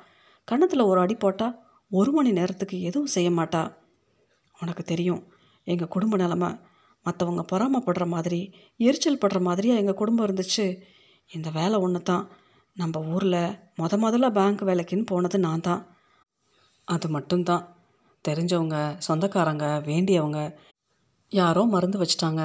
கணத்தில் 0.48 0.80
ஒரு 0.80 1.00
அடி 1.00 1.16
போட்டால் 1.16 1.56
ஒரு 1.92 2.12
மணி 2.12 2.32
நேரத்துக்கு 2.32 2.82
எதுவும் 2.82 3.14
செய்ய 3.16 3.30
மாட்டா. 3.30 3.74
உனக்கு 4.62 4.84
தெரியும் 4.84 5.22
எங்கள் 5.64 5.88
குடும்ப 5.88 6.18
நிலமை 6.18 6.50
மற்றவங்க 7.06 7.44
பொறாமப்படுற 7.52 8.06
மாதிரி 8.16 8.40
எரிச்சல் 8.80 9.22
படுற 9.24 9.40
மாதிரியாக 9.48 9.82
எங்கள் 9.82 10.00
குடும்பம் 10.02 10.26
இருந்துச்சு. 10.28 10.66
இந்த 11.32 11.50
வேலை 11.60 11.78
ஒன்று 11.86 12.02
தான் 12.12 12.26
நம்ம 12.78 13.00
ஊரில் 13.14 13.42
முத 13.82 13.98
முதல்ல 14.04 14.28
பேங்க் 14.38 14.62
வேலைக்குன்னு 14.70 15.10
போனது 15.12 15.38
நான் 15.48 15.66
தான் 15.70 15.82
அது 16.88 17.08
மட்டும்தான். 17.16 17.66
தெரிஞ்சவங்க 18.26 18.78
சொந்தக்காரங்க 19.08 19.66
வேண்டியவங்க 19.90 20.42
யாரோ 21.32 21.62
மருந்து 21.74 21.98
வச்சிட்டாங்க. 22.02 22.44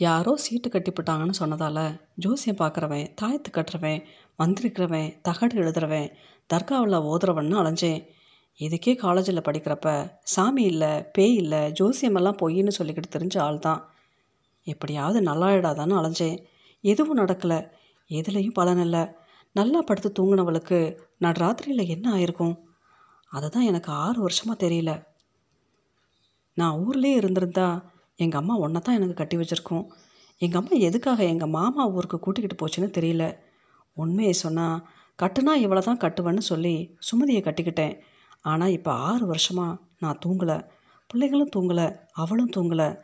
யாரோ 0.00 0.32
சீட்டு 0.44 0.68
கட்டிப்பட்டாங்கன்னு 0.74 1.40
சொன்னதால் 1.40 1.84
ஜோசியம் 2.24 2.60
பார்க்குறவன் 2.60 3.10
தாயத்து 3.20 3.50
கட்டுறவன் 3.50 4.00
வந்திருக்கிறவன் 4.38 5.08
தகடு 5.26 5.56
எழுதுறவன் 5.62 6.08
தர்காவில் 6.50 7.04
ஓதுறவன்னு 7.10 7.60
அலைஞ்சேன். 7.62 8.00
இதுக்கே 8.60 8.92
காலேஜில் 9.02 9.46
படிக்கிறப்ப 9.46 9.88
சாமி 10.34 10.62
இல்லை 10.72 10.92
பேய் 11.16 11.36
இல்லை 11.42 11.60
ஜோசியமெல்லாம் 11.80 12.40
பொய்ன்னு 12.42 12.78
சொல்லிக்கிட்டு 12.78 13.14
தெரிஞ்ச 13.16 13.36
ஆள் 13.46 13.64
தான் 13.66 13.80
எப்படியாவது 14.62 15.20
நல்லாயிடாதான்னு 15.20 15.94
அலைஞ்சேன். 16.00 16.38
எதுவும் 16.80 17.18
நடக்கலை. 17.18 17.70
எதுலேயும் 18.08 18.52
பலன் 18.52 18.78
இல்லை. 18.78 19.02
நல்லா 19.52 19.82
படுத்து 19.82 20.10
தூங்கினவளுக்கு 20.18 20.98
நடுராத்திரியில் 21.24 21.88
என்ன 21.88 22.12
ஆயிருக்கும்? 22.14 22.58
அதுதான் 23.26 23.64
எனக்கு 23.64 23.92
ஆறு 23.92 24.20
வருஷமாக 24.20 24.66
தெரியல. 24.66 25.02
நான் 26.54 26.78
ஊர்லேயே 26.78 27.16
இருந்திருந்தா 27.20 27.82
எங்கள் 28.16 28.40
அம்மா 28.40 28.56
ஒன்றை 28.56 28.82
தான் 28.82 28.94
எனக்கு 28.94 29.14
கட்டி 29.14 29.36
வச்சுருக்கோம். 29.36 29.86
எங்கள் 30.38 30.60
அம்மா 30.60 30.78
எதுக்காக 30.78 31.24
எங்கள் 31.24 31.48
மாமா 31.48 31.86
ஊருக்கு 31.86 32.18
கூட்டிக்கிட்டு 32.18 32.66
போச்சுன்னு 32.66 32.90
தெரியல. 32.98 33.38
உண்மையை 33.94 34.32
சொன்னால் 34.32 34.82
கட்டுனா 35.22 35.52
இவ்வளோ 35.64 35.78
தான் 35.78 35.98
கட்டுவேன்னு 35.98 36.38
சொல்லி 36.38 36.96
சுமதியை 37.10 37.40
கட்டிக்கிட்டேன். 37.42 38.00
ஆனால் 38.40 38.68
இப்போ 38.68 38.92
ஆறு 38.92 39.26
வருஷமாக 39.26 39.78
நான் 39.98 40.18
தூங்கலை. 40.26 40.64
பிள்ளைகளும் 41.06 41.52
தூங்கலை. 41.56 41.98
அவளும் 42.12 42.50
தூங்கலை. 42.56 42.98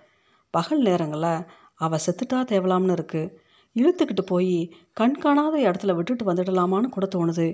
பகல் 0.57 0.82
நேரங்களில் 0.88 1.44
அவள் 1.84 2.04
செத்துட்டா 2.07 2.38
தேவலாம்னு 2.52 2.96
இருக்குது 2.98 3.32
இழுத்துக்கிட்டு 3.76 4.22
போய் 4.26 4.54
கண் 4.92 5.16
காணாத 5.22 5.54
இடத்துல 5.66 5.94
விட்டுட்டு 5.96 6.24
வந்துடலாமான்னு 6.28 6.88
கூட 6.88 7.07
தோணுது. 7.14 7.48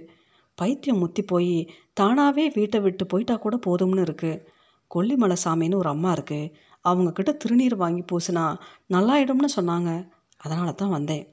பைத்தியம் 0.59 1.01
முத்தி 1.03 1.23
போய் 1.23 1.55
தானாகவே 2.01 2.45
வீட்டை 2.57 2.79
விட்டு 2.81 3.05
போயிட்டா 3.07 3.35
கூட 3.37 3.57
போதும்னு 3.67 4.05
இருக்குது 4.07 4.43
கொல்லிமலை 4.91 5.37
சாமின்னு 5.45 5.81
ஒரு 5.83 5.89
அம்மா 5.89 6.11
இருக்குது 6.13 6.51
அவங்கக்கிட்ட 6.85 7.33
திருநீர் 7.43 7.77
வாங்கி 7.83 8.03
பூசினா 8.11 8.45
நல்லாயிடும்னு 8.95 9.51
சொன்னாங்க. 9.57 9.91
அதனால 10.41 10.69
தான் 10.73 10.95
வந்தேன். 10.97 11.25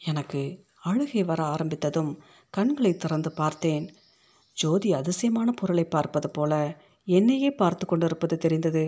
எனக்கு 0.00 0.40
அழுகை 0.88 1.22
வர 1.24 1.40
ஆரம்பித்ததும் 1.54 2.10
கண்களை 2.54 2.92
திறந்து 2.96 3.30
பார்த்தேன். 3.32 3.86
ஜோதி 4.56 4.88
அதிசயமான 4.92 5.48
பொருளை 5.60 5.84
பார்ப்பது 5.84 6.28
போல 6.30 6.52
என்னையே 7.08 7.50
பார்த்து 7.60 7.84
கொண்டிருப்பது 7.86 8.34
தெரிந்தது. 8.38 8.84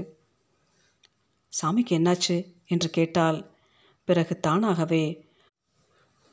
சாமிக்கு 1.52 1.94
என்னாச்சு? 1.98 2.54
என்று 2.66 2.90
கேட்டால் 2.90 3.50
பிறகு 4.04 4.40
தானாகவே 4.40 5.28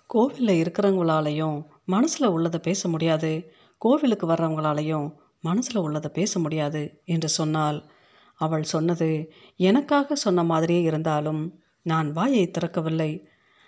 கோவிலில் 0.07 0.61
இருக்கிறவங்களாலையும் 0.63 1.65
மனசில் 1.85 2.27
உள்ளதை 2.27 2.59
பேச 2.59 2.89
முடியாது. 2.89 3.51
கோவிலுக்கு 3.77 4.27
வர்றவங்களாலையும் 4.27 5.13
மனசில் 5.41 5.81
உள்ளதை 5.81 6.11
பேச 6.13 6.39
முடியாது 6.39 7.01
என்று 7.05 7.29
சொன்னால் 7.29 7.91
அவள் 8.35 8.63
சொன்னது 8.63 9.31
எனக்காக 9.55 10.15
சொன்ன 10.15 10.43
மாதிரியே 10.43 10.81
இருந்தாலும் 10.81 11.59
நான் 11.81 12.11
வாயை 12.11 12.51
திறக்கவில்லை. 12.51 13.11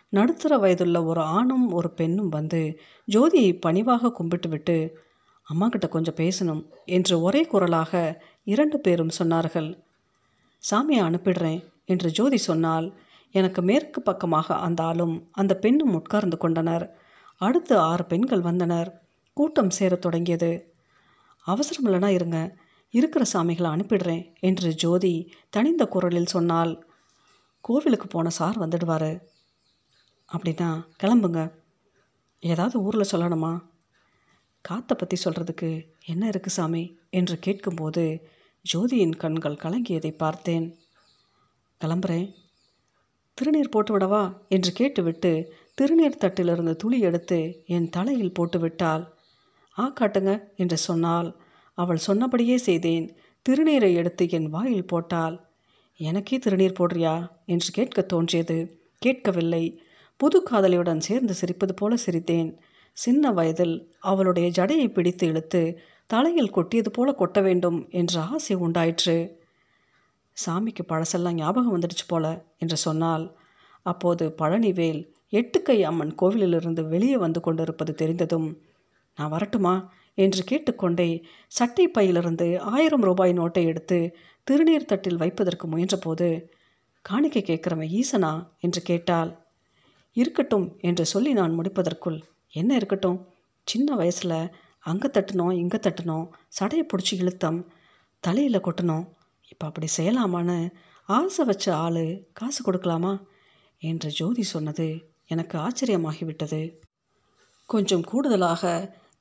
நடுத்தர 0.10 0.58
வயதுள்ள 0.58 1.06
ஒரு 1.06 1.22
ஆணும் 1.22 1.72
ஒரு 1.72 1.90
பெண்ணும் 1.94 2.30
வந்து 2.30 2.80
ஜோதியை 3.12 3.60
பணிவாக 3.60 4.12
கும்பிட்டு 4.12 4.50
விட்டு 4.50 5.04
அம்மா 5.44 5.68
கிட்ட 5.68 5.88
கொஞ்சம் 5.88 6.16
பேசணும் 6.16 6.64
என்று 6.86 7.22
ஒரே 7.22 7.42
குரலாக 7.46 8.24
இரண்டு 8.44 8.80
பேரும் 8.80 9.16
சொன்னார்கள். 9.20 9.85
சாமியை 10.72 11.02
அனுப்பிடுறேன் 11.02 11.64
என்று 11.86 12.10
ஜோதி 12.12 12.38
சொன்னால் 12.38 13.00
எனக்கு 13.32 13.62
மேற்கு 13.62 14.02
பக்கமாக 14.02 14.56
அந்த 14.56 14.84
ஆளும் 14.84 15.30
அந்த 15.32 15.56
பெண்ணும் 15.56 15.94
உட்கார்ந்து 15.94 16.38
கொண்டனர். 16.38 16.96
அடுத்து 17.38 17.78
ஆறு 17.80 18.06
பெண்கள் 18.06 18.42
வந்தனர். 18.42 19.02
கூட்டம் 19.34 19.70
சேரத் 19.70 20.02
தொடங்கியது. 20.02 20.74
அவசரம் 21.46 21.86
இல்லைனா 21.86 22.08
இருங்க 22.08 22.58
இருக்கிற 22.90 23.26
சாமிகளை 23.34 23.70
அனுப்பிடுறேன் 23.76 24.34
என்று 24.40 24.74
ஜோதி 24.74 25.32
தனிந்த 25.50 25.86
குரலில் 25.86 26.26
சொன்னால் 26.26 26.88
கோவிலுக்கு 27.62 28.08
போன 28.08 28.30
சார் 28.30 28.60
வந்துடுவார். 28.60 29.22
அப்படின்னா 30.32 30.70
கிளம்புங்க. 31.04 31.52
ஏதாவது 32.40 32.82
ஊரில் 32.82 33.12
சொல்லணுமா? 33.12 33.64
காத்தை 34.62 34.98
பற்றி 34.98 35.18
சொல்கிறதுக்கு 35.24 35.88
என்ன 36.06 36.30
இருக்குது 36.30 36.56
சாமி? 36.58 36.98
என்று 37.10 37.40
கேட்கும்போது 37.40 38.30
ஜோதியின் 38.74 39.18
கண்கள் 39.18 39.60
கலங்கியதை 39.64 40.18
பார்த்தேன். 40.18 40.78
கிளம்புறேன். 41.82 42.34
திருநீர் 43.38 43.72
போட்டு 43.72 43.98
விடவா 43.98 44.38
என்று 44.50 44.72
கேட்டுவிட்டு 44.72 45.54
திருநீர் 45.82 46.18
தட்டிலிருந்து 46.20 46.76
துளி 46.76 47.00
எடுத்து 47.00 47.64
என் 47.66 47.90
தலையில் 47.90 48.32
போட்டுவிட்டாள். 48.40 49.08
ஆ 49.80 49.94
காட்டுங்க 49.94 50.40
என்று 50.56 50.78
சொன்னால் 50.78 51.36
அவள் 51.74 51.98
சொன்னபடியே 51.98 52.58
செய்தேன். 52.58 53.16
திருநீரை 53.50 53.94
எடுத்து 53.94 54.30
என் 54.30 54.50
வாயில் 54.50 54.88
போட்டாள். 54.88 55.40
எனக்கே 55.98 56.38
திருநீர் 56.38 56.80
போடுறியா? 56.80 57.30
என்று 57.46 57.72
கேட்க 57.72 58.02
தோன்றியது. 58.02 58.80
கேட்கவில்லை. 58.98 59.82
புது 60.18 60.44
காதலியுடன் 60.44 61.00
சேர்ந்து 61.00 61.34
சிரிப்பது 61.42 61.72
போல 61.76 61.96
சிரித்தேன். 62.06 62.58
சின்ன 62.94 63.32
வயதில் 63.32 63.96
அவளுடைய 64.00 64.50
ஜடையை 64.50 64.94
பிடித்து 64.94 65.28
இழுத்து 65.28 65.80
தலையில் 66.10 66.50
கொட்டியது 66.50 66.90
போல 66.92 67.10
கொட்ட 67.12 67.42
வேண்டும் 67.42 67.88
என்ற 67.90 68.22
ஆசை 68.22 68.56
உண்டாயிற்று. 68.56 69.16
சாமிக்கு 70.38 70.84
பழசெல்லாம் 70.90 71.32
ஞாபகம் 71.32 71.76
வந்துடுச்சு 71.76 72.06
போல 72.08 72.26
என்று 72.58 72.78
சொன்னால் 72.78 73.26
அப்போது 73.86 74.36
பழனிவேல் 74.38 75.02
எட்டுக்கை 75.32 75.78
அம்மன் 75.82 76.16
கோவிலிலிருந்து 76.22 76.82
வெளியே 76.88 77.18
வந்து 77.18 77.40
கொண்டிருப்பது 77.42 77.94
தெரிந்ததும் 77.94 78.48
நான் 79.18 79.30
வரட்டுமா? 79.30 79.76
என்று 80.18 80.44
கேட்டுக்கொண்டே 80.44 81.08
சட்டை 81.48 81.86
பையிலிருந்து 81.88 82.48
ஆயிரம் 82.60 83.02
ரூபாய் 83.02 83.34
நோட்டை 83.34 83.64
எடுத்து 83.66 83.98
திருநீர் 84.48 84.86
தட்டில் 84.86 85.18
வைப்பதற்கு 85.18 85.68
முயன்றபோது 85.68 86.28
காணிக்கை 87.06 87.44
கேட்குறவன் 87.48 87.92
ஈசனா? 88.00 88.32
என்று 88.60 88.82
கேட்டால் 88.82 89.32
இருக்கட்டும் 90.16 90.68
என்று 90.82 91.06
சொல்லி 91.06 91.34
நான் 91.34 91.58
முடிப்பதற்குள் 91.60 92.20
என்ன 92.54 92.76
இருக்கட்டும்? 92.76 93.20
சின்ன 93.68 93.96
வயசில் 93.96 94.38
அங்கே 94.86 95.08
தட்டணும் 95.08 95.54
இங்கே 95.62 95.80
தட்டணும் 95.86 96.26
சடையை 96.58 96.84
பிடிச்சி 96.92 97.14
இழுத்தம் 97.22 97.60
தலையில் 98.24 98.66
கொட்டணும் 98.68 99.06
இப்போ 99.52 99.66
அப்படி 99.70 99.88
செய்யலாமான்னு 99.98 100.58
ஆசை 101.10 101.44
வச்ச 101.46 101.66
ஆள் 101.86 102.06
காசு 102.40 102.62
கொடுக்கலாமா 102.68 103.14
என்று 103.82 104.10
ஜோதி 104.20 104.44
சொன்னது 104.52 104.88
எனக்கு 105.34 105.56
ஆச்சரியமாகிவிட்டது. 105.66 106.62
கொஞ்சம் 107.70 108.06
கூடுதலாக 108.12 108.64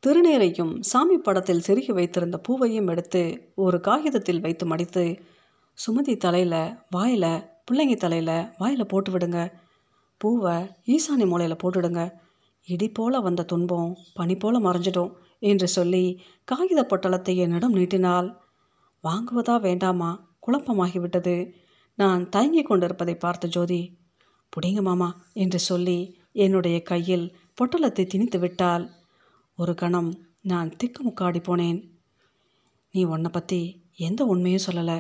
திருநீரையும் 0.03 0.73
சாமி 0.91 1.17
படத்தில் 1.27 1.65
செருகி 1.67 1.93
வைத்திருந்த 1.99 2.39
பூவையும் 2.47 2.89
எடுத்து 2.93 3.23
ஒரு 3.65 3.79
காகிதத்தில் 3.81 4.43
வைத்து 4.47 4.65
மடித்து 4.67 5.05
சுமதி 5.79 6.15
தலையில் 6.25 6.61
வாயில் 6.97 7.31
பிள்ளைங்க 7.67 7.97
தலையில் 7.97 8.37
வாயில் 8.61 8.91
போட்டு 8.93 9.11
விடுங்க. 9.13 9.39
பூவை 10.21 10.57
ஈசானி 10.95 11.27
மூலையில் 11.31 11.61
போட்டுடுங்க. 11.63 12.03
இடி 12.69 12.89
போல் 12.99 13.25
வந்த 13.27 13.47
துன்பம் 13.53 13.91
பனி 14.19 14.35
போல் 14.43 14.65
மறைஞ்சிடும். 14.67 15.13
என்று 15.45 15.67
சொல்லி 15.69 16.05
காகித 16.49 16.81
பொட்டலத்தை 16.83 17.35
என்னிடம் 17.37 17.77
நீட்டினாள். 17.79 18.29
வாங்குவதா 19.05 19.57
வேண்டாமா? 19.61 20.11
குழப்பமாகிவிட்டது. 20.47 21.37
நான் 21.99 22.23
தயங்கி 22.29 22.63
கொண்டிருப்பதை 22.63 23.15
பார்த்த 23.17 23.49
ஜோதி 23.49 23.81
புடிங்க 24.53 24.81
மாமா 24.83 25.09
என்று 25.35 25.59
சொல்லி 25.61 25.99
என்னுடைய 26.37 26.77
கையில் 26.83 27.27
பொட்டலத்தை 27.59 28.05
திணித்து 28.07 28.39
விட்டாள். 28.39 28.85
ஒரு 29.59 29.73
கணம் 29.75 30.11
நான் 30.43 30.71
திக்குமுக்காடி 30.81 31.41
போனேன். 31.41 31.81
நீ 32.95 33.03
உன்னை 33.05 33.31
பற்றி 33.31 33.61
எந்த 34.07 34.21
உண்மையும் 34.25 34.67
சொல்லலை 34.67 34.99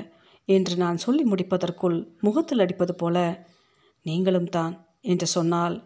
என்று 0.48 0.74
நான் 0.76 0.96
சொல்லி 0.96 1.22
முடிப்பதற்குள் 1.24 1.98
முகத்தில் 2.20 2.62
அடிப்பது 2.64 2.94
போல 2.94 3.18
நீங்களும் 4.06 4.50
தான் 4.56 4.74
என்று 5.12 5.26
சொன்னால் 5.26 5.76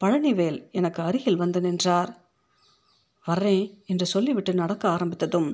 பழனிவேல் 0.00 0.58
எனக்கு 0.70 1.00
அருகில் 1.02 1.42
வந்து 1.42 1.60
நின்றார். 1.60 2.10
வர்றேன் 3.26 3.82
என்று 3.86 4.06
சொல்லிவிட்டு 4.06 4.54
நடக்க 4.54 4.88
ஆரம்பித்ததும் 4.88 5.48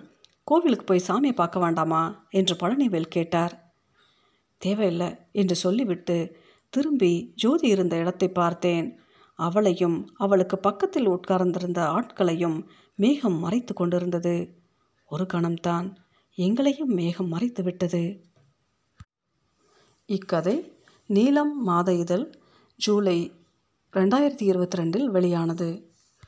கோவிலுக்கு 0.45 0.85
போய் 0.85 1.07
சாமியை 1.07 1.35
பார்க்க 1.35 1.61
வேண்டாமா 1.61 2.27
என்று 2.31 2.55
பழனிவேல் 2.55 3.15
கேட்டார். 3.17 3.75
தேவையில்லை 4.59 5.17
என்று 5.33 5.55
சொல்லிவிட்டு 5.55 6.17
திரும்பி 6.69 7.33
ஜோதி 7.35 7.69
இருந்த 7.69 7.97
இடத்தை 7.97 8.29
பார்த்தேன். 8.29 8.99
அவளையும் 9.39 10.11
அவளுக்கு 10.17 10.59
பக்கத்தில் 10.59 11.07
உட்கார்ந்திருந்த 11.07 11.89
ஆட்களையும் 11.89 12.59
மேகம் 12.95 13.39
மறைத்து 13.39 13.75
கொண்டிருந்தது. 13.75 14.35
ஒரு 15.07 15.27
கணம்தான் 15.33 15.87
எங்களையும் 16.39 16.93
மேகம் 16.95 17.29
மறைத்து 17.29 17.63
விட்டது. 17.63 18.03
இக்கதை 20.09 20.57
நீலம் 21.07 21.63
மாத 21.63 21.95
இதழ் 21.95 22.27
ஜூலை 22.79 23.19
ரெண்டாயிரத்தி 23.93 24.43
இருபத்தி 24.43 24.79
ரெண்டில் 24.79 25.07
வெளியானது. 25.07 25.92